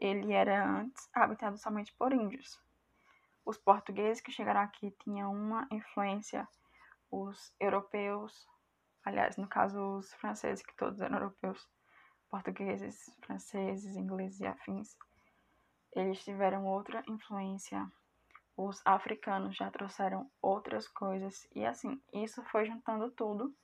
ele 0.00 0.32
era 0.32 0.68
antes 0.68 1.08
habitado 1.14 1.56
somente 1.58 1.94
por 1.96 2.12
índios. 2.12 2.60
Os 3.46 3.56
portugueses 3.56 4.20
que 4.20 4.32
chegaram 4.32 4.60
aqui 4.60 4.90
tinham 5.04 5.32
uma 5.32 5.68
influência, 5.70 6.46
os 7.08 7.54
europeus, 7.60 8.48
aliás, 9.04 9.36
no 9.36 9.46
caso 9.46 9.80
os 9.98 10.12
franceses, 10.14 10.66
que 10.66 10.74
todos 10.74 11.00
eram 11.00 11.18
europeus, 11.18 11.68
portugueses, 12.28 13.14
franceses, 13.24 13.96
ingleses 13.96 14.40
e 14.40 14.46
afins, 14.46 14.96
eles 15.92 16.22
tiveram 16.22 16.66
outra 16.66 17.02
influência. 17.08 17.86
Os 18.56 18.80
africanos 18.84 19.56
já 19.56 19.70
trouxeram 19.70 20.30
outras 20.42 20.88
coisas 20.88 21.46
e 21.54 21.64
assim, 21.64 22.00
isso 22.12 22.42
foi 22.44 22.66
juntando 22.66 23.10
tudo 23.12 23.54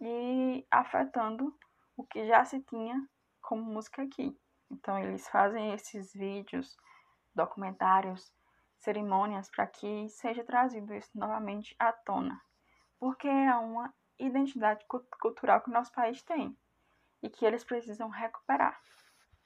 e 0.00 0.66
afetando 0.70 1.56
o 1.96 2.04
que 2.04 2.26
já 2.26 2.44
se 2.44 2.60
tinha 2.62 3.08
como 3.40 3.62
música 3.62 4.02
aqui. 4.02 4.36
Então, 4.70 4.98
eles 4.98 5.28
fazem 5.28 5.72
esses 5.72 6.12
vídeos, 6.12 6.76
documentários, 7.34 8.32
cerimônias 8.78 9.50
para 9.50 9.66
que 9.66 10.08
seja 10.08 10.44
trazido 10.44 10.94
isso 10.94 11.10
novamente 11.14 11.74
à 11.78 11.92
tona, 11.92 12.40
porque 12.98 13.28
é 13.28 13.54
uma 13.56 13.92
identidade 14.18 14.84
cultural 15.20 15.60
que 15.60 15.70
o 15.70 15.72
nosso 15.72 15.92
país 15.92 16.22
tem 16.22 16.56
e 17.22 17.30
que 17.30 17.44
eles 17.44 17.64
precisam 17.64 18.08
recuperar. 18.08 18.78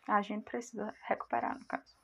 A 0.09 0.23
gente 0.23 0.45
precisa 0.45 0.95
recuperar, 1.03 1.59
no 1.59 1.67
caso. 1.67 1.95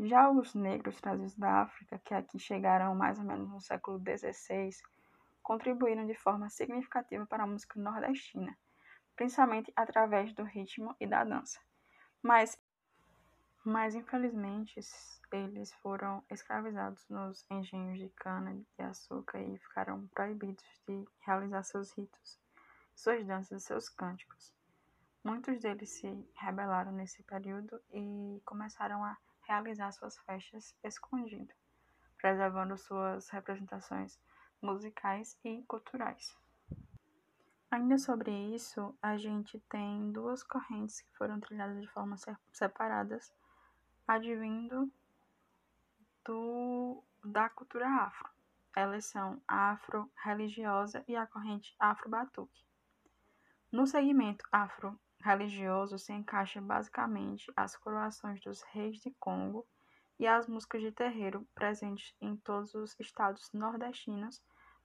Já 0.00 0.28
os 0.28 0.52
negros 0.52 1.00
trazidos 1.00 1.36
da 1.36 1.62
África, 1.62 1.96
que 2.00 2.12
aqui 2.12 2.40
chegaram 2.40 2.92
mais 2.92 3.20
ou 3.20 3.24
menos 3.24 3.48
no 3.48 3.60
século 3.60 4.00
XVI, 4.00 4.70
contribuíram 5.40 6.06
de 6.06 6.14
forma 6.14 6.50
significativa 6.50 7.24
para 7.24 7.44
a 7.44 7.46
música 7.46 7.80
nordestina, 7.80 8.58
principalmente 9.14 9.72
através 9.76 10.32
do 10.34 10.42
ritmo 10.42 10.94
e 10.98 11.06
da 11.06 11.22
dança. 11.22 11.60
Mas, 12.20 12.60
mas 13.64 13.94
infelizmente, 13.94 14.80
eles 15.30 15.72
foram 15.74 16.24
escravizados 16.28 17.08
nos 17.08 17.46
engenhos 17.48 17.96
de 17.96 18.08
cana 18.10 18.54
de 18.54 18.82
açúcar 18.82 19.40
e 19.40 19.56
ficaram 19.58 20.08
proibidos 20.08 20.64
de 20.84 21.04
realizar 21.20 21.62
seus 21.62 21.92
ritos, 21.92 22.40
suas 22.92 23.24
danças 23.24 23.62
e 23.62 23.66
seus 23.66 23.88
cânticos. 23.88 24.57
Muitos 25.28 25.60
deles 25.60 25.90
se 25.90 26.26
rebelaram 26.36 26.90
nesse 26.90 27.22
período 27.22 27.78
e 27.92 28.40
começaram 28.46 29.04
a 29.04 29.14
realizar 29.46 29.92
suas 29.92 30.16
festas 30.20 30.74
escondido, 30.82 31.54
preservando 32.16 32.78
suas 32.78 33.28
representações 33.28 34.18
musicais 34.62 35.38
e 35.44 35.62
culturais. 35.64 36.34
Ainda 37.70 37.98
sobre 37.98 38.30
isso, 38.54 38.96
a 39.02 39.18
gente 39.18 39.60
tem 39.68 40.10
duas 40.12 40.42
correntes 40.42 41.02
que 41.02 41.14
foram 41.18 41.38
trilhadas 41.38 41.78
de 41.78 41.88
forma 41.88 42.16
separadas, 42.50 43.30
advindo 44.06 44.90
do, 46.24 47.04
da 47.22 47.50
cultura 47.50 47.86
afro. 47.86 48.30
Elas 48.74 49.04
são 49.04 49.42
a 49.46 49.72
afro-religiosa 49.72 51.04
e 51.06 51.14
a 51.14 51.26
corrente 51.26 51.76
afro-batuque. 51.78 52.64
No 53.70 53.86
segmento 53.86 54.48
afro-religioso 55.18 55.98
se 55.98 56.12
encaixa 56.12 56.60
basicamente 56.60 57.52
as 57.56 57.76
coroações 57.76 58.40
dos 58.40 58.62
reis 58.62 58.98
de 58.98 59.10
Congo 59.18 59.66
e 60.18 60.26
as 60.26 60.46
músicas 60.46 60.80
de 60.82 60.92
terreiro 60.92 61.46
presentes 61.54 62.14
em 62.20 62.36
todos 62.36 62.74
os 62.74 62.98
estados 62.98 63.50
nordestinos, 63.52 64.42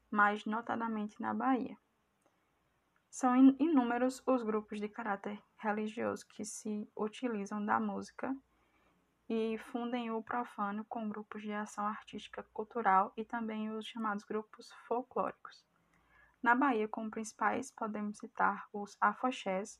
mais 0.09 0.45
notadamente 0.45 1.19
na 1.21 1.33
Bahia. 1.33 1.77
São 3.09 3.35
inúmeros 3.59 4.21
os 4.25 4.43
grupos 4.43 4.79
de 4.79 4.89
caráter 4.89 5.41
religioso 5.57 6.25
que 6.27 6.43
se 6.43 6.87
utilizam 6.97 7.63
da 7.63 7.79
música 7.79 8.35
e 9.29 9.57
fundem 9.71 10.11
o 10.11 10.21
profano 10.21 10.83
com 10.85 11.09
grupos 11.09 11.41
de 11.41 11.53
ação 11.53 11.85
artística 11.87 12.43
cultural 12.51 13.13
e 13.15 13.23
também 13.23 13.69
os 13.69 13.85
chamados 13.85 14.23
grupos 14.23 14.71
folclóricos. 14.87 15.63
Na 16.41 16.53
Bahia, 16.53 16.87
como 16.87 17.09
principais, 17.09 17.71
podemos 17.71 18.17
citar 18.17 18.67
os 18.73 18.97
afoxés, 18.99 19.79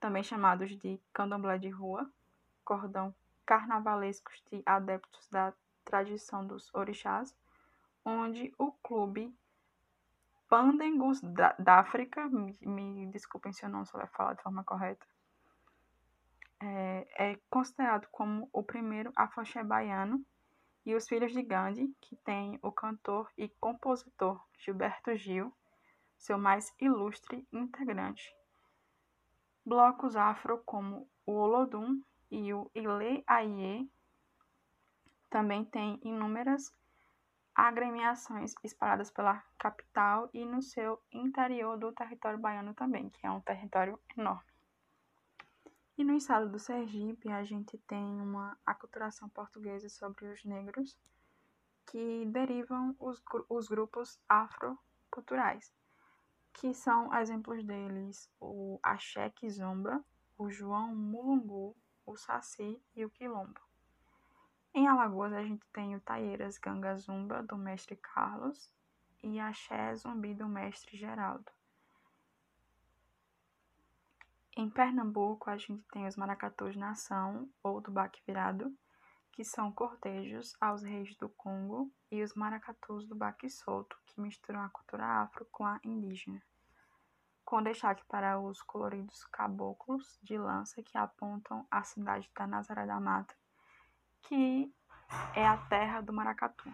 também 0.00 0.22
chamados 0.22 0.76
de 0.78 1.00
candomblé 1.12 1.58
de 1.58 1.68
rua, 1.68 2.10
cordão 2.64 3.14
carnavalescos 3.44 4.42
de 4.50 4.62
adeptos 4.66 5.28
da 5.28 5.52
tradição 5.84 6.46
dos 6.46 6.72
orixás, 6.74 7.34
onde 8.04 8.52
o 8.58 8.72
clube 8.72 9.34
Pândegos 10.48 11.20
da, 11.20 11.54
da 11.58 11.78
África, 11.80 12.26
me, 12.28 12.56
me, 12.62 13.06
desculpem 13.08 13.52
se 13.52 13.66
eu 13.66 13.68
não 13.68 13.84
souber 13.84 14.10
falar 14.12 14.32
de 14.32 14.42
forma 14.42 14.64
correta, 14.64 15.06
é, 16.60 17.32
é 17.32 17.40
considerado 17.50 18.08
como 18.10 18.48
o 18.50 18.62
primeiro 18.62 19.12
afoxé 19.14 19.62
baiano, 19.62 20.24
e 20.86 20.94
os 20.94 21.06
Filhos 21.06 21.32
de 21.32 21.42
Gandhi, 21.42 21.94
que 22.00 22.16
tem 22.16 22.58
o 22.62 22.72
cantor 22.72 23.30
e 23.36 23.50
compositor 23.60 24.42
Gilberto 24.58 25.14
Gil, 25.16 25.54
seu 26.16 26.38
mais 26.38 26.74
ilustre 26.80 27.46
integrante. 27.52 28.34
Blocos 29.68 30.16
afro 30.16 30.62
como 30.64 31.06
o 31.26 31.32
Olodum 31.32 32.02
e 32.30 32.54
o 32.54 32.70
Ile 32.74 33.22
Aie 33.26 33.86
também 35.28 35.62
têm 35.62 36.00
inúmeras 36.02 36.72
agremiações 37.54 38.54
espalhadas 38.64 39.10
pela 39.10 39.44
capital 39.58 40.30
e 40.32 40.42
no 40.46 40.62
seu 40.62 40.98
interior 41.12 41.76
do 41.76 41.92
território 41.92 42.38
baiano 42.38 42.72
também, 42.72 43.10
que 43.10 43.26
é 43.26 43.30
um 43.30 43.42
território 43.42 44.00
enorme. 44.16 44.50
E 45.98 46.02
no 46.02 46.16
estado 46.16 46.48
do 46.48 46.58
Sergipe, 46.58 47.30
a 47.30 47.44
gente 47.44 47.76
tem 47.76 48.22
uma 48.22 48.58
aculturação 48.64 49.28
portuguesa 49.28 49.90
sobre 49.90 50.28
os 50.28 50.42
negros, 50.46 50.96
que 51.90 52.24
derivam 52.24 52.96
os, 52.98 53.22
os 53.50 53.68
grupos 53.68 54.18
afroculturais, 54.26 55.70
que 56.58 56.74
são 56.74 57.14
exemplos 57.14 57.62
deles 57.62 58.28
o 58.40 58.80
Axé 58.82 59.30
Kizomba, 59.30 60.04
o 60.36 60.50
João 60.50 60.92
Mulungu, 60.92 61.76
o 62.04 62.16
Saci 62.16 62.82
e 62.96 63.04
o 63.04 63.10
Quilombo. 63.10 63.60
Em 64.74 64.88
Alagoas, 64.88 65.32
a 65.32 65.42
gente 65.44 65.64
tem 65.72 65.94
o 65.94 66.00
Taieiras 66.00 66.58
Ganga 66.58 66.96
Zumba, 66.96 67.44
do 67.44 67.56
mestre 67.56 67.94
Carlos, 67.96 68.72
e 69.22 69.38
Axé 69.38 69.94
Zumbi, 69.94 70.34
do 70.34 70.48
mestre 70.48 70.96
Geraldo. 70.96 71.50
Em 74.56 74.68
Pernambuco, 74.68 75.48
a 75.48 75.56
gente 75.56 75.84
tem 75.92 76.08
os 76.08 76.16
Maracatus 76.16 76.74
Nação, 76.74 77.48
ou 77.62 77.80
do 77.80 77.92
Baque 77.92 78.20
Virado, 78.26 78.76
que 79.30 79.44
são 79.44 79.70
cortejos 79.70 80.56
aos 80.60 80.82
reis 80.82 81.14
do 81.14 81.28
Congo, 81.28 81.88
e 82.10 82.20
os 82.20 82.34
Maracatus 82.34 83.06
do 83.06 83.14
Baque 83.14 83.48
Solto, 83.48 83.96
que 84.06 84.20
misturam 84.20 84.60
a 84.60 84.68
cultura 84.68 85.22
afro 85.22 85.46
com 85.52 85.64
a 85.64 85.78
indígena. 85.84 86.42
Com 87.48 87.62
destaque 87.62 88.04
para 88.04 88.38
os 88.38 88.60
coloridos 88.60 89.24
caboclos 89.24 90.18
de 90.22 90.36
lança 90.36 90.82
que 90.82 90.98
apontam 90.98 91.66
a 91.70 91.82
cidade 91.82 92.30
da 92.36 92.46
Nazaré 92.46 92.84
da 92.84 93.00
Mata, 93.00 93.34
que 94.20 94.70
é 95.34 95.46
a 95.46 95.56
terra 95.56 96.02
do 96.02 96.12
maracatu. 96.12 96.70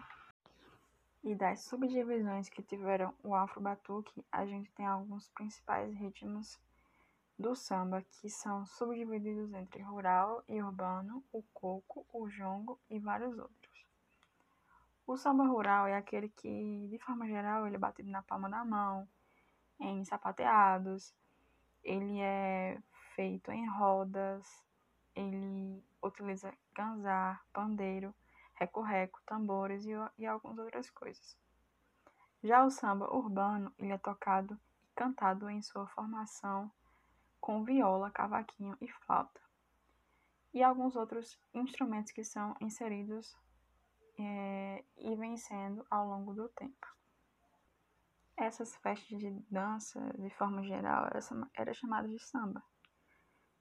E 1.23 1.33
das 1.33 1.61
subdivisões 1.61 2.49
que 2.49 2.61
tiveram 2.61 3.15
o 3.23 3.33
afro-batuque, 3.33 4.25
a 4.29 4.45
gente 4.45 4.69
tem 4.73 4.85
alguns 4.85 5.29
principais 5.29 5.95
ritmos 5.95 6.59
do 7.39 7.55
samba, 7.55 8.01
que 8.01 8.29
são 8.29 8.65
subdivididos 8.65 9.53
entre 9.53 9.81
rural 9.81 10.43
e 10.45 10.61
urbano, 10.61 11.23
o 11.31 11.41
coco, 11.53 12.05
o 12.11 12.27
jongo 12.27 12.77
e 12.89 12.99
vários 12.99 13.39
outros. 13.39 13.85
O 15.07 15.15
samba 15.15 15.45
rural 15.45 15.87
é 15.87 15.95
aquele 15.95 16.27
que, 16.27 16.89
de 16.89 16.99
forma 16.99 17.25
geral, 17.27 17.65
ele 17.65 17.77
é 17.77 17.79
batido 17.79 18.11
na 18.11 18.21
palma 18.21 18.49
da 18.49 18.65
mão, 18.65 19.07
em 19.79 20.03
sapateados, 20.05 21.13
ele 21.83 22.19
é 22.19 22.81
feito 23.15 23.51
em 23.51 23.67
rodas, 23.67 24.63
ele 25.15 25.83
utiliza 26.01 26.53
ganzar, 26.73 27.45
pandeiro, 27.53 28.13
reco-reco, 28.55 29.21
tambores 29.25 29.85
e, 29.85 29.91
e 30.17 30.25
algumas 30.25 30.57
outras 30.57 30.89
coisas. 30.89 31.37
Já 32.43 32.63
o 32.63 32.69
samba 32.69 33.11
urbano, 33.13 33.73
ele 33.77 33.91
é 33.91 33.97
tocado 33.97 34.59
e 34.83 34.87
cantado 34.95 35.49
em 35.49 35.61
sua 35.61 35.87
formação 35.87 36.71
com 37.39 37.63
viola, 37.63 38.11
cavaquinho 38.11 38.75
e 38.81 38.87
flauta. 38.87 39.41
e 40.53 40.63
alguns 40.63 40.95
outros 40.95 41.37
instrumentos 41.53 42.11
que 42.11 42.23
são 42.23 42.55
inseridos 42.61 43.35
é, 44.17 44.83
e 44.97 45.15
vem 45.15 45.37
sendo 45.37 45.85
ao 45.91 46.07
longo 46.07 46.33
do 46.33 46.47
tempo. 46.49 46.87
Essas 48.37 48.75
festas 48.75 49.17
de 49.19 49.31
dança, 49.49 49.99
de 50.17 50.29
forma 50.31 50.61
geral, 50.63 51.07
era, 51.53 51.73
chamada 51.73 52.07
de 52.07 52.19
samba. 52.19 52.61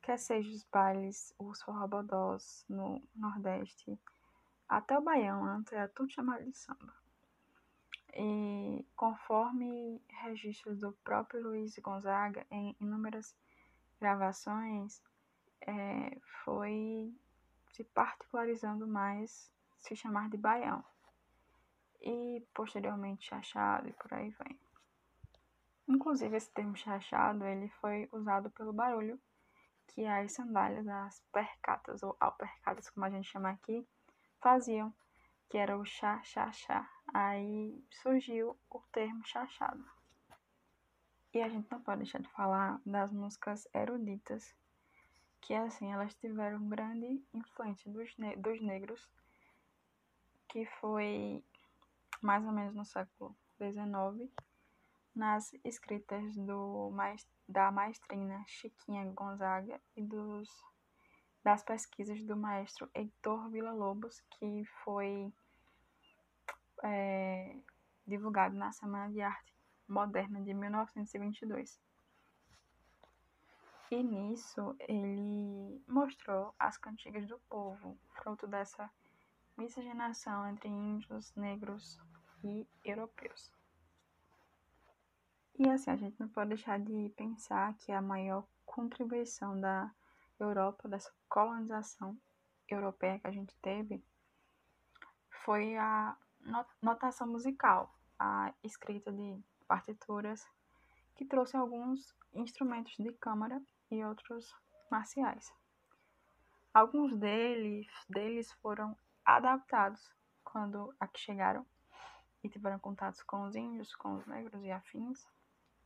Quer 0.02 0.18
seja 0.18 0.50
os 0.50 0.64
bailes, 0.64 1.32
os 1.38 1.62
forrobodós 1.62 2.64
no 2.68 3.02
Nordeste, 3.14 3.98
até 4.68 4.98
o 4.98 5.02
Baião 5.02 5.44
antes 5.44 5.72
era 5.72 5.88
tudo 5.88 6.10
chamado 6.10 6.44
de 6.44 6.52
samba. 6.52 6.92
E 8.14 8.87
conforme 8.96 10.02
registros 10.22 10.80
do 10.80 10.92
próprio 11.04 11.42
Luiz 11.42 11.78
Gonzaga 11.78 12.46
em 12.50 12.76
inúmeras 12.80 13.37
gravações, 14.00 15.02
é, 15.60 16.18
foi 16.44 17.14
se 17.72 17.84
particularizando 17.84 18.87
mais 18.87 19.50
se 19.78 19.96
chamar 19.96 20.28
de 20.28 20.37
baião 20.37 20.84
e 22.04 22.46
posteriormente 22.52 23.26
chachado 23.26 23.88
e 23.88 23.92
por 23.94 24.12
aí 24.12 24.30
vem. 24.30 24.58
Inclusive 25.88 26.36
esse 26.36 26.50
termo 26.50 26.76
chachado 26.76 27.44
ele 27.44 27.68
foi 27.80 28.08
usado 28.12 28.50
pelo 28.50 28.72
barulho 28.72 29.18
que 29.88 30.04
as 30.04 30.32
sandálias 30.32 30.84
das 30.84 31.20
percatas 31.32 32.02
ou 32.02 32.16
alpercatas 32.20 32.90
como 32.90 33.06
a 33.06 33.10
gente 33.10 33.28
chama 33.28 33.50
aqui 33.50 33.86
faziam, 34.40 34.92
que 35.48 35.56
era 35.56 35.76
o 35.78 35.84
chá 35.84 36.22
chá 36.22 36.52
chá 36.52 36.88
Aí 37.12 37.80
surgiu 37.90 38.56
o 38.68 38.80
termo 38.92 39.24
chachado. 39.24 39.84
E 41.32 41.40
a 41.40 41.48
gente 41.48 41.70
não 41.70 41.80
pode 41.80 41.98
deixar 41.98 42.20
de 42.20 42.28
falar 42.30 42.80
das 42.84 43.12
músicas 43.12 43.68
eruditas, 43.72 44.54
que 45.40 45.54
assim, 45.54 45.92
elas 45.92 46.14
tiveram 46.14 46.68
grande 46.68 47.22
influência 47.32 47.90
dos, 47.90 48.16
ne 48.16 48.36
dos 48.36 48.60
negros, 48.60 49.08
que 50.48 50.64
foi 50.80 51.44
mais 52.24 52.42
ou 52.46 52.52
menos 52.52 52.74
no 52.74 52.87
século 52.87 53.37
XIX, 53.58 54.32
nas 55.14 55.52
escritas 55.62 56.34
do, 56.37 56.90
da 57.46 57.70
maestrina 57.70 58.42
Chiquinha 58.46 59.04
Gonzaga 59.12 59.78
e 59.94 60.02
dos, 60.02 60.48
das 61.44 61.62
pesquisas 61.62 62.24
do 62.24 62.34
maestro 62.34 62.88
Heitor 62.94 63.50
Villa-Lobos, 63.50 64.22
que 64.30 64.64
foi 64.82 65.30
é, 66.82 67.58
divulgado 68.06 68.56
na 68.56 68.72
Semana 68.72 69.12
de 69.12 69.20
Arte 69.20 69.54
Moderna 69.87 70.40
de 70.40 70.54
1922. 70.54 71.78
E 73.90 74.02
nisso 74.02 74.74
ele 74.88 75.84
mostrou 75.87 76.54
as 76.58 76.78
cantigas 76.78 77.26
do 77.28 77.38
povo, 77.50 77.98
fruto 78.14 78.46
dessa 78.46 78.90
miscigenação 79.58 80.48
entre 80.48 80.68
índios, 80.68 81.32
negros 81.37 82.00
e 82.44 82.66
europeus. 82.85 83.50
E 85.59 85.68
assim, 85.68 85.90
a 85.90 85.96
gente 85.96 86.18
não 86.18 86.28
pode 86.28 86.48
deixar 86.48 86.78
de 86.78 87.09
pensar 87.16 87.74
que 87.74 87.92
a 87.92 88.02
maior 88.02 88.44
contribuição 88.66 89.59
da 89.61 89.90
Europa, 90.38 90.88
dessa 90.88 91.12
colonização 91.28 92.18
europeia 92.68 93.18
que 93.18 93.26
a 93.26 93.30
gente 93.30 93.54
teve, 93.62 94.02
foi 95.44 95.76
a 95.76 96.16
notação 96.83 97.26
musical, 97.26 97.94
a 98.18 98.52
escrita 98.62 99.12
de 99.12 99.38
partituras, 99.66 100.46
que 101.14 101.24
trouxe 101.24 101.57
alguns 101.57 102.14
instrumentos 102.35 102.96
de 102.96 103.12
câmara 103.12 103.62
e 103.90 104.04
outros 104.04 104.52
marciais. 104.90 105.52
Alguns 106.72 107.16
deles, 107.16 107.87
deles 108.09 108.50
foram 108.54 108.96
adaptados 109.24 110.11
quando 110.42 110.92
aqui 110.98 111.20
chegaram 111.20 111.64
e 112.44 112.48
tiveram 112.48 112.78
contatos 112.78 113.22
com 113.22 113.42
os 113.42 113.57
índios, 113.57 113.94
com 113.96 114.14
os 114.14 114.26
negros 114.26 114.62
e 114.62 114.70
afins. 114.70 115.26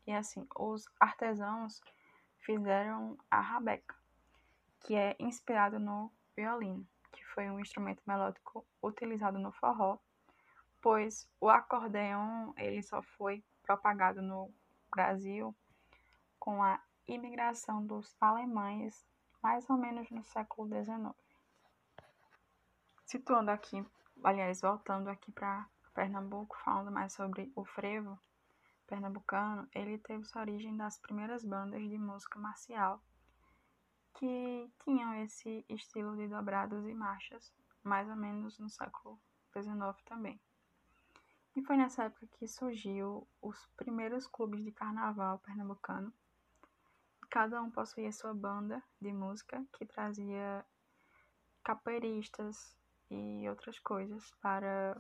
E 0.07 0.13
assim, 0.13 0.47
os 0.57 0.87
artesãos 1.01 1.81
fizeram 2.41 3.17
a 3.31 3.41
rabeca, 3.41 3.95
que 4.81 4.95
é 4.95 5.17
inspirado 5.19 5.79
no 5.79 6.13
violino, 6.37 6.87
que 7.13 7.25
foi 7.27 7.49
um 7.49 7.61
instrumento 7.61 8.03
melódico 8.07 8.67
utilizado 8.83 9.39
no 9.39 9.53
forró 9.53 9.99
pois 10.81 11.29
o 11.41 11.49
acordeão 11.49 12.55
ele 12.57 12.83
só 12.83 13.03
foi 13.03 13.45
propagado 13.63 14.23
no 14.23 14.53
Brasil 14.91 15.55
com 16.39 16.63
a 16.63 16.81
imigração 17.07 17.85
dos 17.85 18.17
alemães 18.21 19.07
mais 19.43 19.69
ou 19.69 19.77
menos 19.77 20.11
no 20.11 20.23
século 20.25 20.69
XIX. 20.69 21.15
Situando 23.05 23.51
aqui, 23.51 23.85
aliás, 24.23 24.61
voltando 24.61 25.09
aqui 25.09 25.33
para 25.33 25.67
Pernambuco, 25.99 26.57
falando 26.59 26.93
mais 26.93 27.13
sobre 27.13 27.51
o 27.57 27.65
frevo 27.65 28.17
pernambucano, 28.87 29.69
ele 29.75 29.99
teve 29.99 30.25
sua 30.25 30.43
origem 30.43 30.77
das 30.77 30.97
primeiras 30.97 31.45
bandas 31.45 31.83
de 31.83 31.99
música 31.99 32.39
marcial 32.39 33.03
que 34.15 34.71
tinham 34.85 35.13
esse 35.25 35.67
estilo 35.69 36.17
de 36.17 36.29
dobrados 36.29 36.87
e 36.87 36.95
marchas, 36.95 37.53
mais 37.83 38.09
ou 38.09 38.15
menos 38.15 38.61
no 38.61 38.71
século 38.71 39.21
XIX 39.53 40.01
também. 40.05 40.41
E 41.57 41.65
foi 41.65 41.77
nessa 41.77 42.05
época 42.05 42.29
que 42.29 42.47
surgiu 42.47 43.27
os 43.43 43.67
primeiros 43.77 44.25
clubes 44.29 44.63
de 44.63 44.71
carnaval 44.71 45.41
pernambucano. 45.41 46.13
Cada 47.29 47.61
um 47.61 47.73
possuía 47.73 48.13
sua 48.13 48.33
banda 48.33 48.81
de 49.01 49.13
música 49.13 49.67
que 49.73 49.85
trazia 49.85 50.65
capoeiristas 51.65 52.79
e 53.11 53.49
outras 53.49 53.81
coisas 53.81 54.31
para 54.41 54.97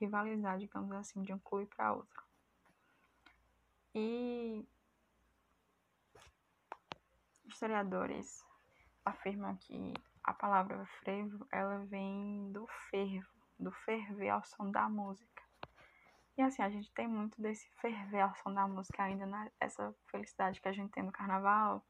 rivalizar, 0.00 0.58
digamos 0.58 0.92
assim, 0.92 1.22
de 1.22 1.32
um 1.32 1.38
clube 1.38 1.66
para 1.66 1.92
outro. 1.92 2.22
E 3.94 4.66
historiadores 7.46 8.44
afirmam 9.04 9.56
que 9.56 9.94
a 10.22 10.32
palavra 10.32 10.84
frevo 11.00 11.46
ela 11.50 11.78
vem 11.86 12.52
do 12.52 12.66
fervo, 12.90 13.32
do 13.58 13.72
ferver 13.72 14.28
ao 14.28 14.44
som 14.44 14.70
da 14.70 14.88
música. 14.88 15.42
E 16.36 16.42
assim, 16.42 16.62
a 16.62 16.70
gente 16.70 16.92
tem 16.92 17.08
muito 17.08 17.40
desse 17.42 17.68
ferver 17.80 18.20
ao 18.20 18.34
som 18.36 18.54
da 18.54 18.68
música 18.68 19.02
ainda, 19.02 19.26
né? 19.26 19.50
Essa 19.58 19.92
felicidade 20.06 20.60
que 20.60 20.68
a 20.68 20.72
gente 20.72 20.92
tem 20.92 21.02
no 21.02 21.10
carnaval, 21.10 21.84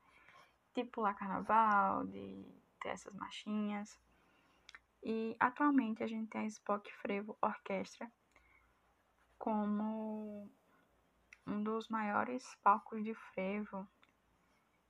de 0.75 0.85
pular 0.85 1.15
carnaval, 1.15 2.07
de 2.07 2.47
ter 2.81 2.91
essas 2.91 3.13
marchinhas. 3.15 3.99
E 5.03 5.37
atualmente 5.39 6.03
a 6.03 6.07
gente 6.07 6.29
tem 6.29 6.43
a 6.43 6.47
Spock 6.47 6.93
Frevo 6.97 7.37
Orquestra 7.41 8.11
como 9.39 10.51
um 11.47 11.63
dos 11.63 11.89
maiores 11.89 12.45
palcos 12.63 13.03
de 13.05 13.15
frevo, 13.15 13.89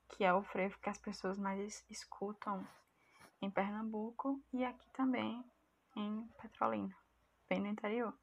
que 0.08 0.24
é 0.24 0.32
o 0.32 0.42
frevo 0.42 0.78
que 0.80 0.88
as 0.88 0.98
pessoas 0.98 1.38
mais 1.38 1.84
escutam 1.90 2.66
em 3.40 3.50
Pernambuco 3.50 4.42
e 4.52 4.64
aqui 4.64 4.90
também 4.90 5.44
em 5.94 6.26
Petrolina, 6.40 6.96
bem 7.48 7.60
no 7.60 7.66
interior 7.68 8.14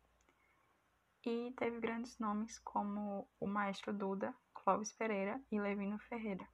e 1.25 1.51
teve 1.57 1.79
grandes 1.79 2.17
nomes 2.19 2.59
como 2.59 3.27
o 3.39 3.47
maestro 3.47 3.91
Duda, 3.91 4.33
Clóvis 4.53 4.93
Pereira 4.93 5.41
e 5.51 5.59
Levino 5.59 5.97
Ferreira. 5.97 6.47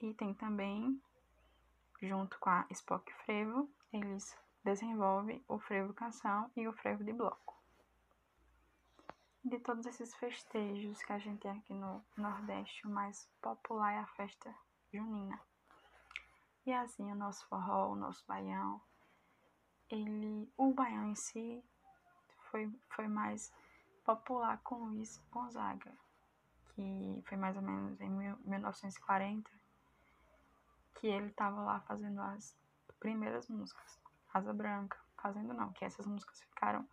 E 0.00 0.14
tem 0.14 0.32
também, 0.32 1.00
junto 2.00 2.38
com 2.38 2.50
a 2.50 2.66
Spock 2.70 3.12
Frevo, 3.24 3.70
eles 3.92 4.36
desenvolvem 4.64 5.44
o 5.48 5.58
frevo 5.58 5.92
canção 5.92 6.50
e 6.56 6.66
o 6.66 6.72
frevo 6.72 7.04
de 7.04 7.12
bloco. 7.12 7.58
De 9.44 9.58
todos 9.58 9.86
esses 9.86 10.14
festejos 10.16 11.02
que 11.02 11.12
a 11.12 11.18
gente 11.18 11.40
tem 11.40 11.50
aqui 11.50 11.72
no 11.72 12.04
Nordeste, 12.16 12.86
o 12.86 12.90
mais 12.90 13.28
popular 13.40 13.92
é 13.94 13.98
a 13.98 14.06
festa 14.06 14.54
junina. 14.92 15.40
E 16.66 16.72
assim, 16.72 17.10
o 17.10 17.14
nosso 17.14 17.46
forró, 17.48 17.92
o 17.92 17.96
nosso 17.96 18.24
baião, 18.26 18.80
ele, 19.88 20.52
o 20.56 20.72
baião 20.72 21.08
em 21.08 21.14
si 21.14 21.64
foi, 22.50 22.70
foi 22.90 23.08
mais 23.08 23.52
popular 24.04 24.60
com 24.62 24.84
Luiz 24.84 25.18
Gonzaga, 25.30 25.92
que 26.74 27.22
foi 27.26 27.38
mais 27.38 27.56
ou 27.56 27.62
menos 27.62 28.00
em 28.00 28.10
1940 28.10 29.59
que 31.00 31.06
ele 31.06 31.28
estava 31.28 31.62
lá 31.62 31.80
fazendo 31.80 32.20
as 32.20 32.54
primeiras 33.00 33.48
músicas. 33.48 33.98
Asa 34.32 34.52
Branca, 34.52 34.98
Fazendo 35.16 35.52
não, 35.52 35.72
que 35.72 35.84
essas 35.84 36.06
músicas 36.06 36.40
ficaram 36.42 36.86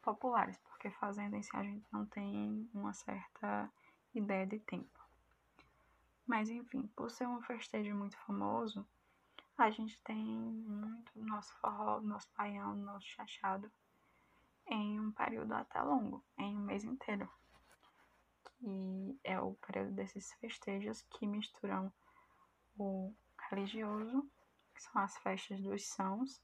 populares, 0.00 0.58
porque 0.58 0.90
Fazendo 0.90 1.36
em 1.36 1.42
si 1.42 1.54
a 1.54 1.62
gente 1.62 1.86
não 1.92 2.06
tem 2.06 2.68
uma 2.72 2.92
certa 2.92 3.70
ideia 4.14 4.46
de 4.46 4.58
tempo. 4.60 5.00
Mas 6.26 6.48
enfim, 6.48 6.86
por 6.96 7.10
ser 7.10 7.26
um 7.26 7.42
festejo 7.42 7.94
muito 7.94 8.16
famoso, 8.18 8.86
a 9.58 9.70
gente 9.70 10.00
tem 10.02 10.24
muito 10.24 11.12
nosso 11.16 11.52
forró, 11.56 12.00
nosso 12.00 12.28
baião, 12.36 12.74
nosso 12.76 13.06
chachado 13.06 13.70
em 14.66 15.00
um 15.00 15.10
período 15.12 15.52
até 15.52 15.82
longo, 15.82 16.22
em 16.38 16.56
um 16.56 16.62
mês 16.62 16.84
inteiro. 16.84 17.28
Que 18.44 19.20
é 19.24 19.40
o 19.40 19.54
período 19.54 19.92
desses 19.92 20.32
festejos 20.34 21.02
que 21.02 21.26
misturam 21.26 21.92
o 22.76 23.12
religioso, 23.54 24.28
que 24.74 24.82
são 24.82 25.02
as 25.02 25.16
festas 25.18 25.60
dos 25.60 25.86
sãos, 25.86 26.40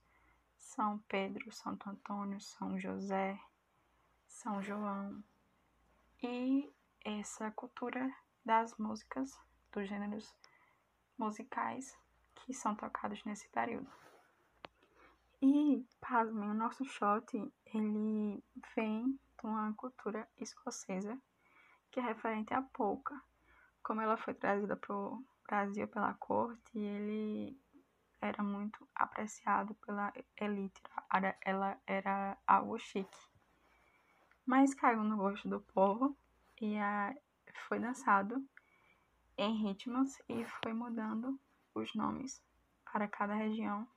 São 0.58 0.98
Pedro, 1.08 1.50
Santo 1.50 1.88
Antônio, 1.88 2.40
São 2.40 2.78
José, 2.78 3.40
São 4.26 4.62
João, 4.62 5.22
e 6.22 6.70
essa 7.04 7.50
cultura 7.52 8.12
das 8.44 8.76
músicas, 8.76 9.38
dos 9.72 9.88
gêneros 9.88 10.34
musicais 11.16 11.96
que 12.34 12.52
são 12.52 12.74
tocados 12.74 13.24
nesse 13.24 13.48
período. 13.48 13.90
E, 15.40 15.86
pasmem, 16.00 16.50
o 16.50 16.54
nosso 16.54 16.84
shot, 16.84 17.26
ele 17.66 18.42
vem 18.74 19.12
de 19.12 19.46
uma 19.46 19.72
cultura 19.74 20.28
escocesa, 20.36 21.16
que 21.90 22.00
é 22.00 22.02
referente 22.02 22.52
à 22.52 22.62
polka. 22.62 23.14
Como 23.82 24.00
ela 24.00 24.16
foi 24.16 24.34
trazida 24.34 24.76
para 24.76 24.94
o 24.94 25.24
Brasil 25.48 25.88
pela 25.88 26.12
corte, 26.12 26.78
ele 26.78 27.58
era 28.20 28.42
muito 28.42 28.86
apreciado 28.94 29.74
pela 29.76 30.12
elite, 30.36 30.80
ela 31.40 31.80
era 31.86 32.36
algo 32.46 32.78
chique. 32.78 33.18
Mas 34.44 34.74
caiu 34.74 35.02
no 35.02 35.16
gosto 35.16 35.48
do 35.48 35.60
povo 35.60 36.14
e 36.60 36.76
foi 37.66 37.80
dançado 37.80 38.46
em 39.38 39.56
ritmos 39.62 40.20
e 40.28 40.44
foi 40.62 40.74
mudando 40.74 41.40
os 41.74 41.94
nomes 41.94 42.42
para 42.84 43.08
cada 43.08 43.34
região 43.34 43.88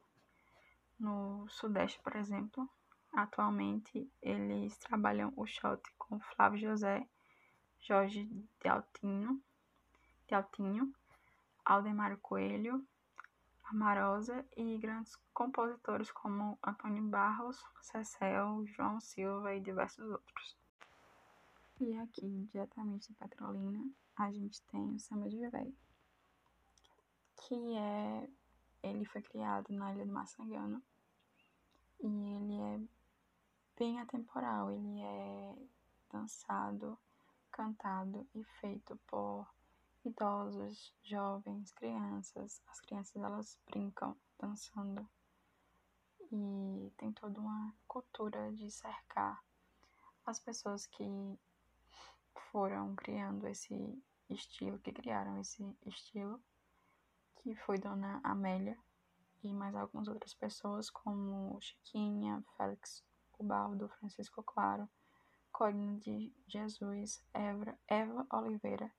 no 0.97 1.49
Sudeste, 1.49 1.99
por 2.01 2.15
exemplo, 2.15 2.69
atualmente 3.11 4.09
eles 4.21 4.77
trabalham 4.77 5.33
o 5.35 5.45
shot 5.45 5.81
com 5.97 6.19
Flávio 6.19 6.59
José, 6.59 7.05
Jorge 7.79 8.29
Deltinho, 8.61 9.41
Deltinho 10.29 10.93
Aldemário 11.65 12.17
Coelho, 12.17 12.85
Amarosa 13.63 14.45
e 14.57 14.77
grandes 14.77 15.15
compositores 15.33 16.11
como 16.11 16.59
Antônio 16.61 17.03
Barros, 17.03 17.63
Cecel, 17.81 18.65
João 18.67 18.99
Silva 18.99 19.55
e 19.55 19.61
diversos 19.61 20.09
outros. 20.09 20.57
E 21.79 21.97
aqui, 21.97 22.47
diretamente 22.51 23.07
de 23.07 23.13
Petrolina, 23.13 23.89
a 24.15 24.31
gente 24.31 24.61
tem 24.63 24.93
o 24.93 24.99
samba 24.99 25.29
de 25.29 25.47
véio, 25.49 25.75
que 27.37 27.75
é 27.77 28.29
ele 28.83 29.05
foi 29.05 29.21
criado 29.21 29.71
na 29.73 29.93
Ilha 29.93 30.05
do 30.05 30.11
Maçangano 30.11 30.81
e 31.99 32.07
ele 32.07 32.61
é 32.61 32.81
bem 33.77 33.99
atemporal, 33.99 34.71
ele 34.71 35.01
é 35.01 35.55
dançado, 36.11 36.97
cantado 37.51 38.27
e 38.33 38.43
feito 38.59 38.99
por 39.07 39.47
idosos, 40.05 40.93
jovens, 41.03 41.71
crianças. 41.71 42.61
As 42.67 42.79
crianças 42.81 43.15
elas 43.15 43.57
brincam 43.69 44.15
dançando 44.39 45.07
e 46.31 46.91
tem 46.97 47.11
toda 47.11 47.39
uma 47.39 47.73
cultura 47.87 48.51
de 48.53 48.71
cercar 48.71 49.43
as 50.25 50.39
pessoas 50.39 50.85
que 50.85 51.05
foram 52.51 52.95
criando 52.95 53.47
esse 53.47 54.01
estilo, 54.29 54.79
que 54.79 54.91
criaram 54.91 55.37
esse 55.39 55.75
estilo, 55.85 56.41
que 57.37 57.55
foi 57.55 57.77
Dona 57.77 58.21
Amélia 58.23 58.77
e 59.43 59.53
mais 59.53 59.75
algumas 59.75 60.07
outras 60.07 60.33
pessoas, 60.33 60.89
como 60.89 61.59
Chiquinha, 61.59 62.43
Félix 62.55 63.03
Ubaldo, 63.39 63.89
Francisco 63.99 64.43
Claro, 64.43 64.87
Corina 65.51 65.97
de 65.97 66.31
Jesus, 66.47 67.23
Eva, 67.33 67.77
Eva 67.87 68.25
Oliveira, 68.31 68.91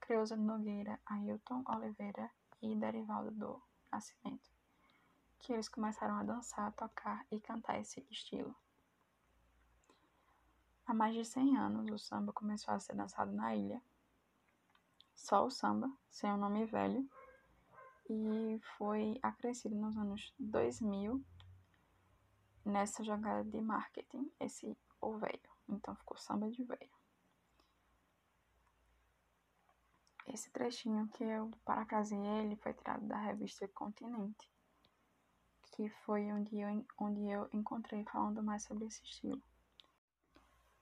Creuza 0.00 0.36
Nogueira, 0.36 1.00
Ailton 1.06 1.62
Oliveira 1.66 2.30
e 2.62 2.74
Derivaldo 2.74 3.30
do 3.30 3.62
Nascimento, 3.90 4.50
que 5.38 5.52
eles 5.52 5.68
começaram 5.68 6.16
a 6.16 6.22
dançar, 6.22 6.72
tocar 6.72 7.26
e 7.30 7.40
cantar 7.40 7.80
esse 7.80 8.06
estilo. 8.10 8.54
Há 10.86 10.94
mais 10.94 11.14
de 11.14 11.24
100 11.24 11.56
anos, 11.56 11.90
o 11.90 11.98
samba 11.98 12.32
começou 12.32 12.72
a 12.72 12.80
ser 12.80 12.96
dançado 12.96 13.32
na 13.32 13.54
ilha. 13.54 13.82
Só 15.14 15.44
o 15.44 15.50
samba, 15.50 15.90
sem 16.10 16.32
o 16.32 16.36
nome 16.36 16.64
velho, 16.64 17.06
e 18.08 18.58
foi 18.78 19.18
acrescido 19.22 19.74
nos 19.74 19.96
anos 19.96 20.32
2000 20.38 21.22
nessa 22.64 23.02
jogada 23.04 23.44
de 23.44 23.60
marketing, 23.60 24.30
esse 24.40 24.76
o 25.00 25.16
velho. 25.18 25.50
Então 25.68 25.94
ficou 25.94 26.16
samba 26.16 26.50
de 26.50 26.64
velho. 26.64 26.97
Esse 30.32 30.50
trechinho 30.50 31.08
que 31.08 31.24
eu 31.24 31.50
parafraseei 31.64 32.44
ele 32.44 32.56
foi 32.56 32.74
tirado 32.74 33.06
da 33.06 33.16
revista 33.16 33.66
Continente, 33.68 34.50
que 35.72 35.88
foi 36.04 36.30
onde 36.32 36.58
eu, 36.58 36.84
onde 36.98 37.26
eu 37.28 37.48
encontrei 37.52 38.04
falando 38.04 38.42
mais 38.42 38.62
sobre 38.64 38.86
esse 38.86 39.02
estilo. 39.02 39.42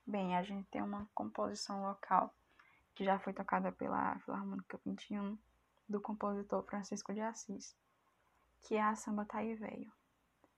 Bem, 0.07 0.37
a 0.37 0.43
gente 0.43 0.69
tem 0.69 0.83
uma 0.83 1.09
composição 1.15 1.83
local 1.83 2.35
que 2.95 3.05
já 3.05 3.19
foi 3.19 3.33
tocada 3.33 3.71
pela 3.71 4.19
Filarmônica 4.21 4.81
21 4.85 5.39
do 5.89 6.01
compositor 6.01 6.63
Francisco 6.65 7.13
de 7.13 7.21
Assis, 7.21 7.77
que 8.63 8.75
é 8.75 8.83
a 8.83 8.97
Samba 8.97 9.25
Taí 9.25 9.55
Veio. 9.55 9.93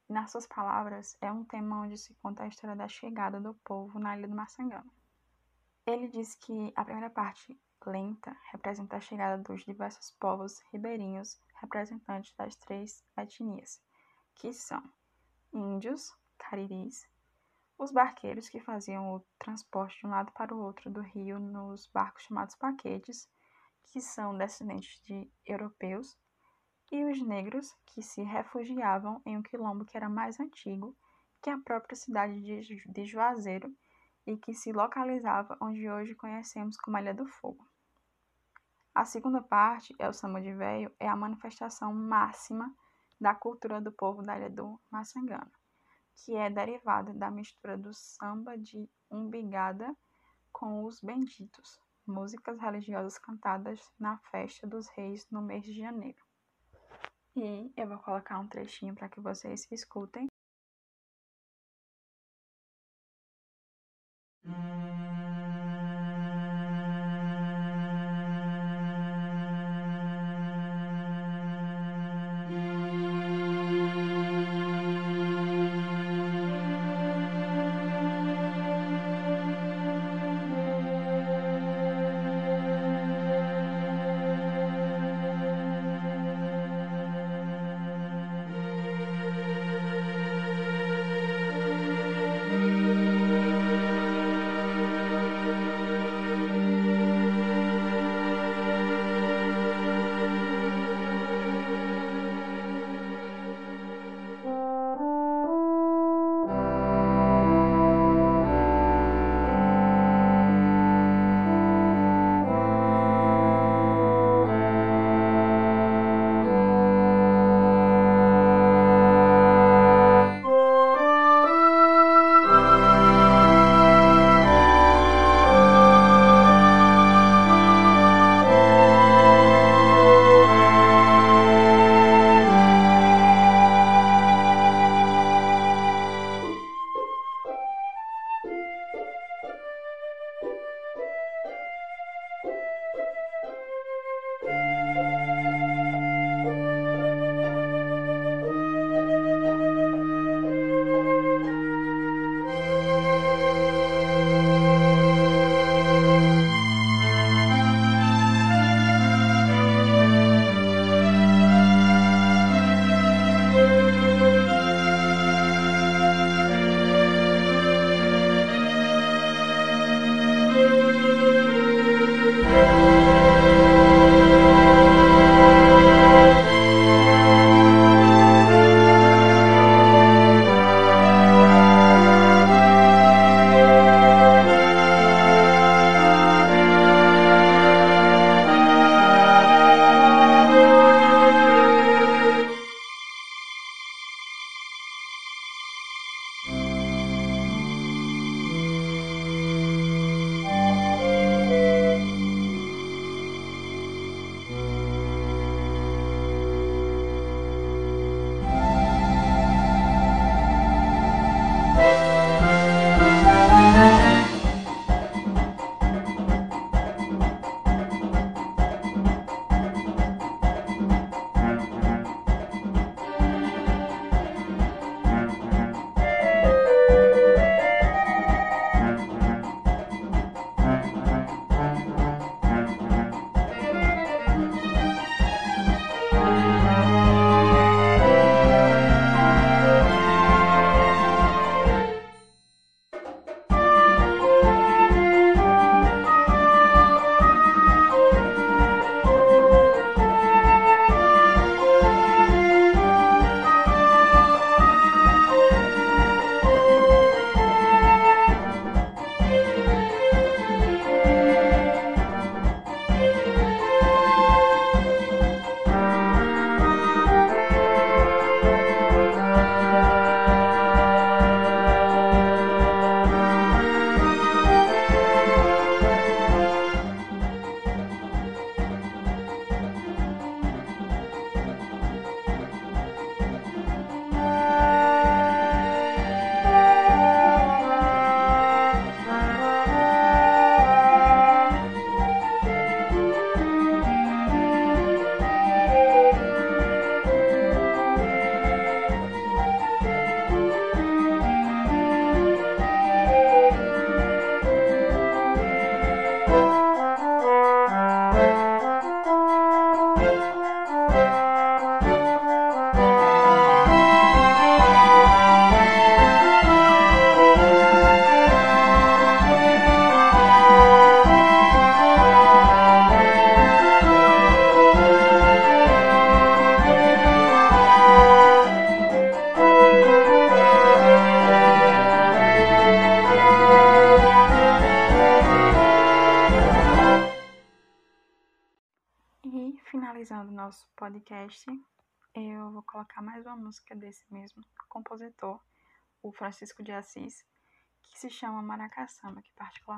Nas 0.08 0.30
suas 0.30 0.46
palavras, 0.46 1.16
é 1.20 1.30
um 1.30 1.44
tema 1.44 1.82
onde 1.82 1.98
se 1.98 2.14
conta 2.14 2.44
a 2.44 2.48
história 2.48 2.74
da 2.74 2.88
chegada 2.88 3.38
do 3.38 3.52
povo 3.64 3.98
na 3.98 4.16
Ilha 4.16 4.28
do 4.28 4.34
Maçangano. 4.34 4.90
Ele 5.84 6.08
diz 6.08 6.34
que 6.34 6.72
a 6.74 6.84
primeira 6.84 7.10
parte, 7.10 7.58
lenta, 7.86 8.36
representa 8.52 8.96
a 8.96 9.00
chegada 9.00 9.42
dos 9.42 9.64
diversos 9.64 10.10
povos 10.12 10.60
ribeirinhos 10.72 11.40
representantes 11.60 12.34
das 12.36 12.56
três 12.56 13.04
etnias, 13.16 13.80
que 14.34 14.52
são 14.52 14.82
índios, 15.52 16.12
cariris, 16.36 17.08
os 17.78 17.92
barqueiros 17.92 18.48
que 18.48 18.60
faziam 18.60 19.14
o 19.14 19.20
transporte 19.38 20.00
de 20.00 20.06
um 20.06 20.10
lado 20.10 20.32
para 20.32 20.54
o 20.54 20.60
outro 20.60 20.90
do 20.90 21.00
rio 21.00 21.38
nos 21.38 21.86
barcos 21.86 22.24
chamados 22.24 22.56
paquetes 22.56 23.28
que 23.86 24.00
são 24.00 24.36
descendentes 24.36 25.00
de 25.04 25.30
europeus, 25.46 26.18
e 26.90 27.04
os 27.04 27.20
negros, 27.20 27.76
que 27.86 28.02
se 28.02 28.22
refugiavam 28.22 29.20
em 29.24 29.36
um 29.36 29.42
quilombo 29.42 29.84
que 29.84 29.96
era 29.96 30.08
mais 30.08 30.40
antigo 30.40 30.96
que 31.40 31.50
a 31.50 31.58
própria 31.58 31.94
cidade 31.94 32.40
de 32.40 33.04
Juazeiro 33.04 33.74
e 34.28 34.36
que 34.36 34.52
se 34.52 34.72
localizava 34.72 35.56
onde 35.58 35.90
hoje 35.90 36.14
conhecemos 36.14 36.76
como 36.76 36.98
Ilha 36.98 37.14
do 37.14 37.26
Fogo. 37.26 37.66
A 38.94 39.06
segunda 39.06 39.40
parte, 39.40 39.94
é 39.98 40.06
o 40.06 40.12
samba 40.12 40.38
de 40.38 40.52
véio, 40.52 40.94
é 41.00 41.08
a 41.08 41.16
manifestação 41.16 41.94
máxima 41.94 42.70
da 43.18 43.34
cultura 43.34 43.80
do 43.80 43.90
povo 43.90 44.22
da 44.22 44.36
Ilha 44.36 44.50
do 44.50 44.78
Maçangana, 44.90 45.50
que 46.14 46.36
é 46.36 46.50
derivada 46.50 47.14
da 47.14 47.30
mistura 47.30 47.78
do 47.78 47.94
samba 47.94 48.58
de 48.58 48.86
umbigada 49.10 49.96
com 50.52 50.84
os 50.84 51.00
benditos, 51.00 51.80
músicas 52.06 52.60
religiosas 52.60 53.18
cantadas 53.18 53.80
na 53.98 54.18
festa 54.30 54.66
dos 54.66 54.88
reis 54.88 55.26
no 55.30 55.40
mês 55.40 55.64
de 55.64 55.72
janeiro. 55.72 56.22
E 57.34 57.72
eu 57.76 57.88
vou 57.88 57.98
colocar 57.98 58.38
um 58.38 58.46
trechinho 58.46 58.94
para 58.94 59.08
que 59.08 59.20
vocês 59.20 59.66
escutem. 59.70 60.28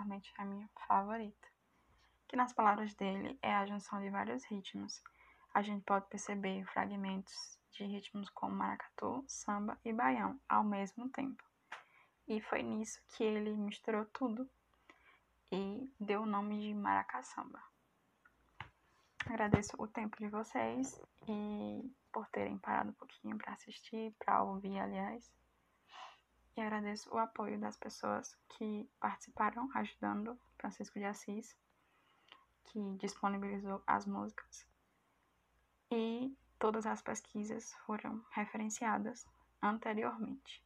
Particularmente 0.00 0.32
é 0.38 0.42
a 0.42 0.44
minha 0.44 0.68
favorita. 0.86 1.48
Que 2.28 2.36
nas 2.36 2.52
palavras 2.52 2.94
dele 2.94 3.38
é 3.42 3.54
a 3.54 3.66
junção 3.66 4.00
de 4.00 4.10
vários 4.10 4.44
ritmos. 4.44 5.02
A 5.52 5.62
gente 5.62 5.84
pode 5.84 6.06
perceber 6.08 6.64
fragmentos 6.66 7.58
de 7.72 7.84
ritmos 7.84 8.30
como 8.30 8.54
maracatu, 8.54 9.24
samba 9.26 9.78
e 9.84 9.92
baião 9.92 10.40
ao 10.48 10.64
mesmo 10.64 11.08
tempo. 11.10 11.42
E 12.28 12.40
foi 12.40 12.62
nisso 12.62 13.00
que 13.08 13.24
ele 13.24 13.56
misturou 13.56 14.06
tudo 14.06 14.48
e 15.50 15.92
deu 15.98 16.22
o 16.22 16.26
nome 16.26 16.60
de 16.60 16.74
Maracaçamba. 16.74 17.60
Agradeço 19.26 19.74
o 19.78 19.86
tempo 19.86 20.16
de 20.18 20.28
vocês 20.28 21.00
e 21.28 21.92
por 22.12 22.26
terem 22.28 22.56
parado 22.58 22.90
um 22.90 22.94
pouquinho 22.94 23.36
para 23.36 23.52
assistir, 23.52 24.14
para 24.18 24.42
ouvir, 24.42 24.78
aliás. 24.78 25.30
E 26.56 26.60
agradeço 26.60 27.12
o 27.14 27.18
apoio 27.18 27.58
das 27.58 27.76
pessoas 27.76 28.36
que 28.50 28.88
participaram 29.00 29.70
ajudando 29.74 30.38
Francisco 30.58 30.98
de 30.98 31.04
Assis, 31.04 31.56
que 32.64 32.96
disponibilizou 32.98 33.82
as 33.86 34.06
músicas. 34.06 34.66
E 35.90 36.36
todas 36.58 36.86
as 36.86 37.02
pesquisas 37.02 37.72
foram 37.86 38.24
referenciadas 38.30 39.26
anteriormente. 39.62 40.62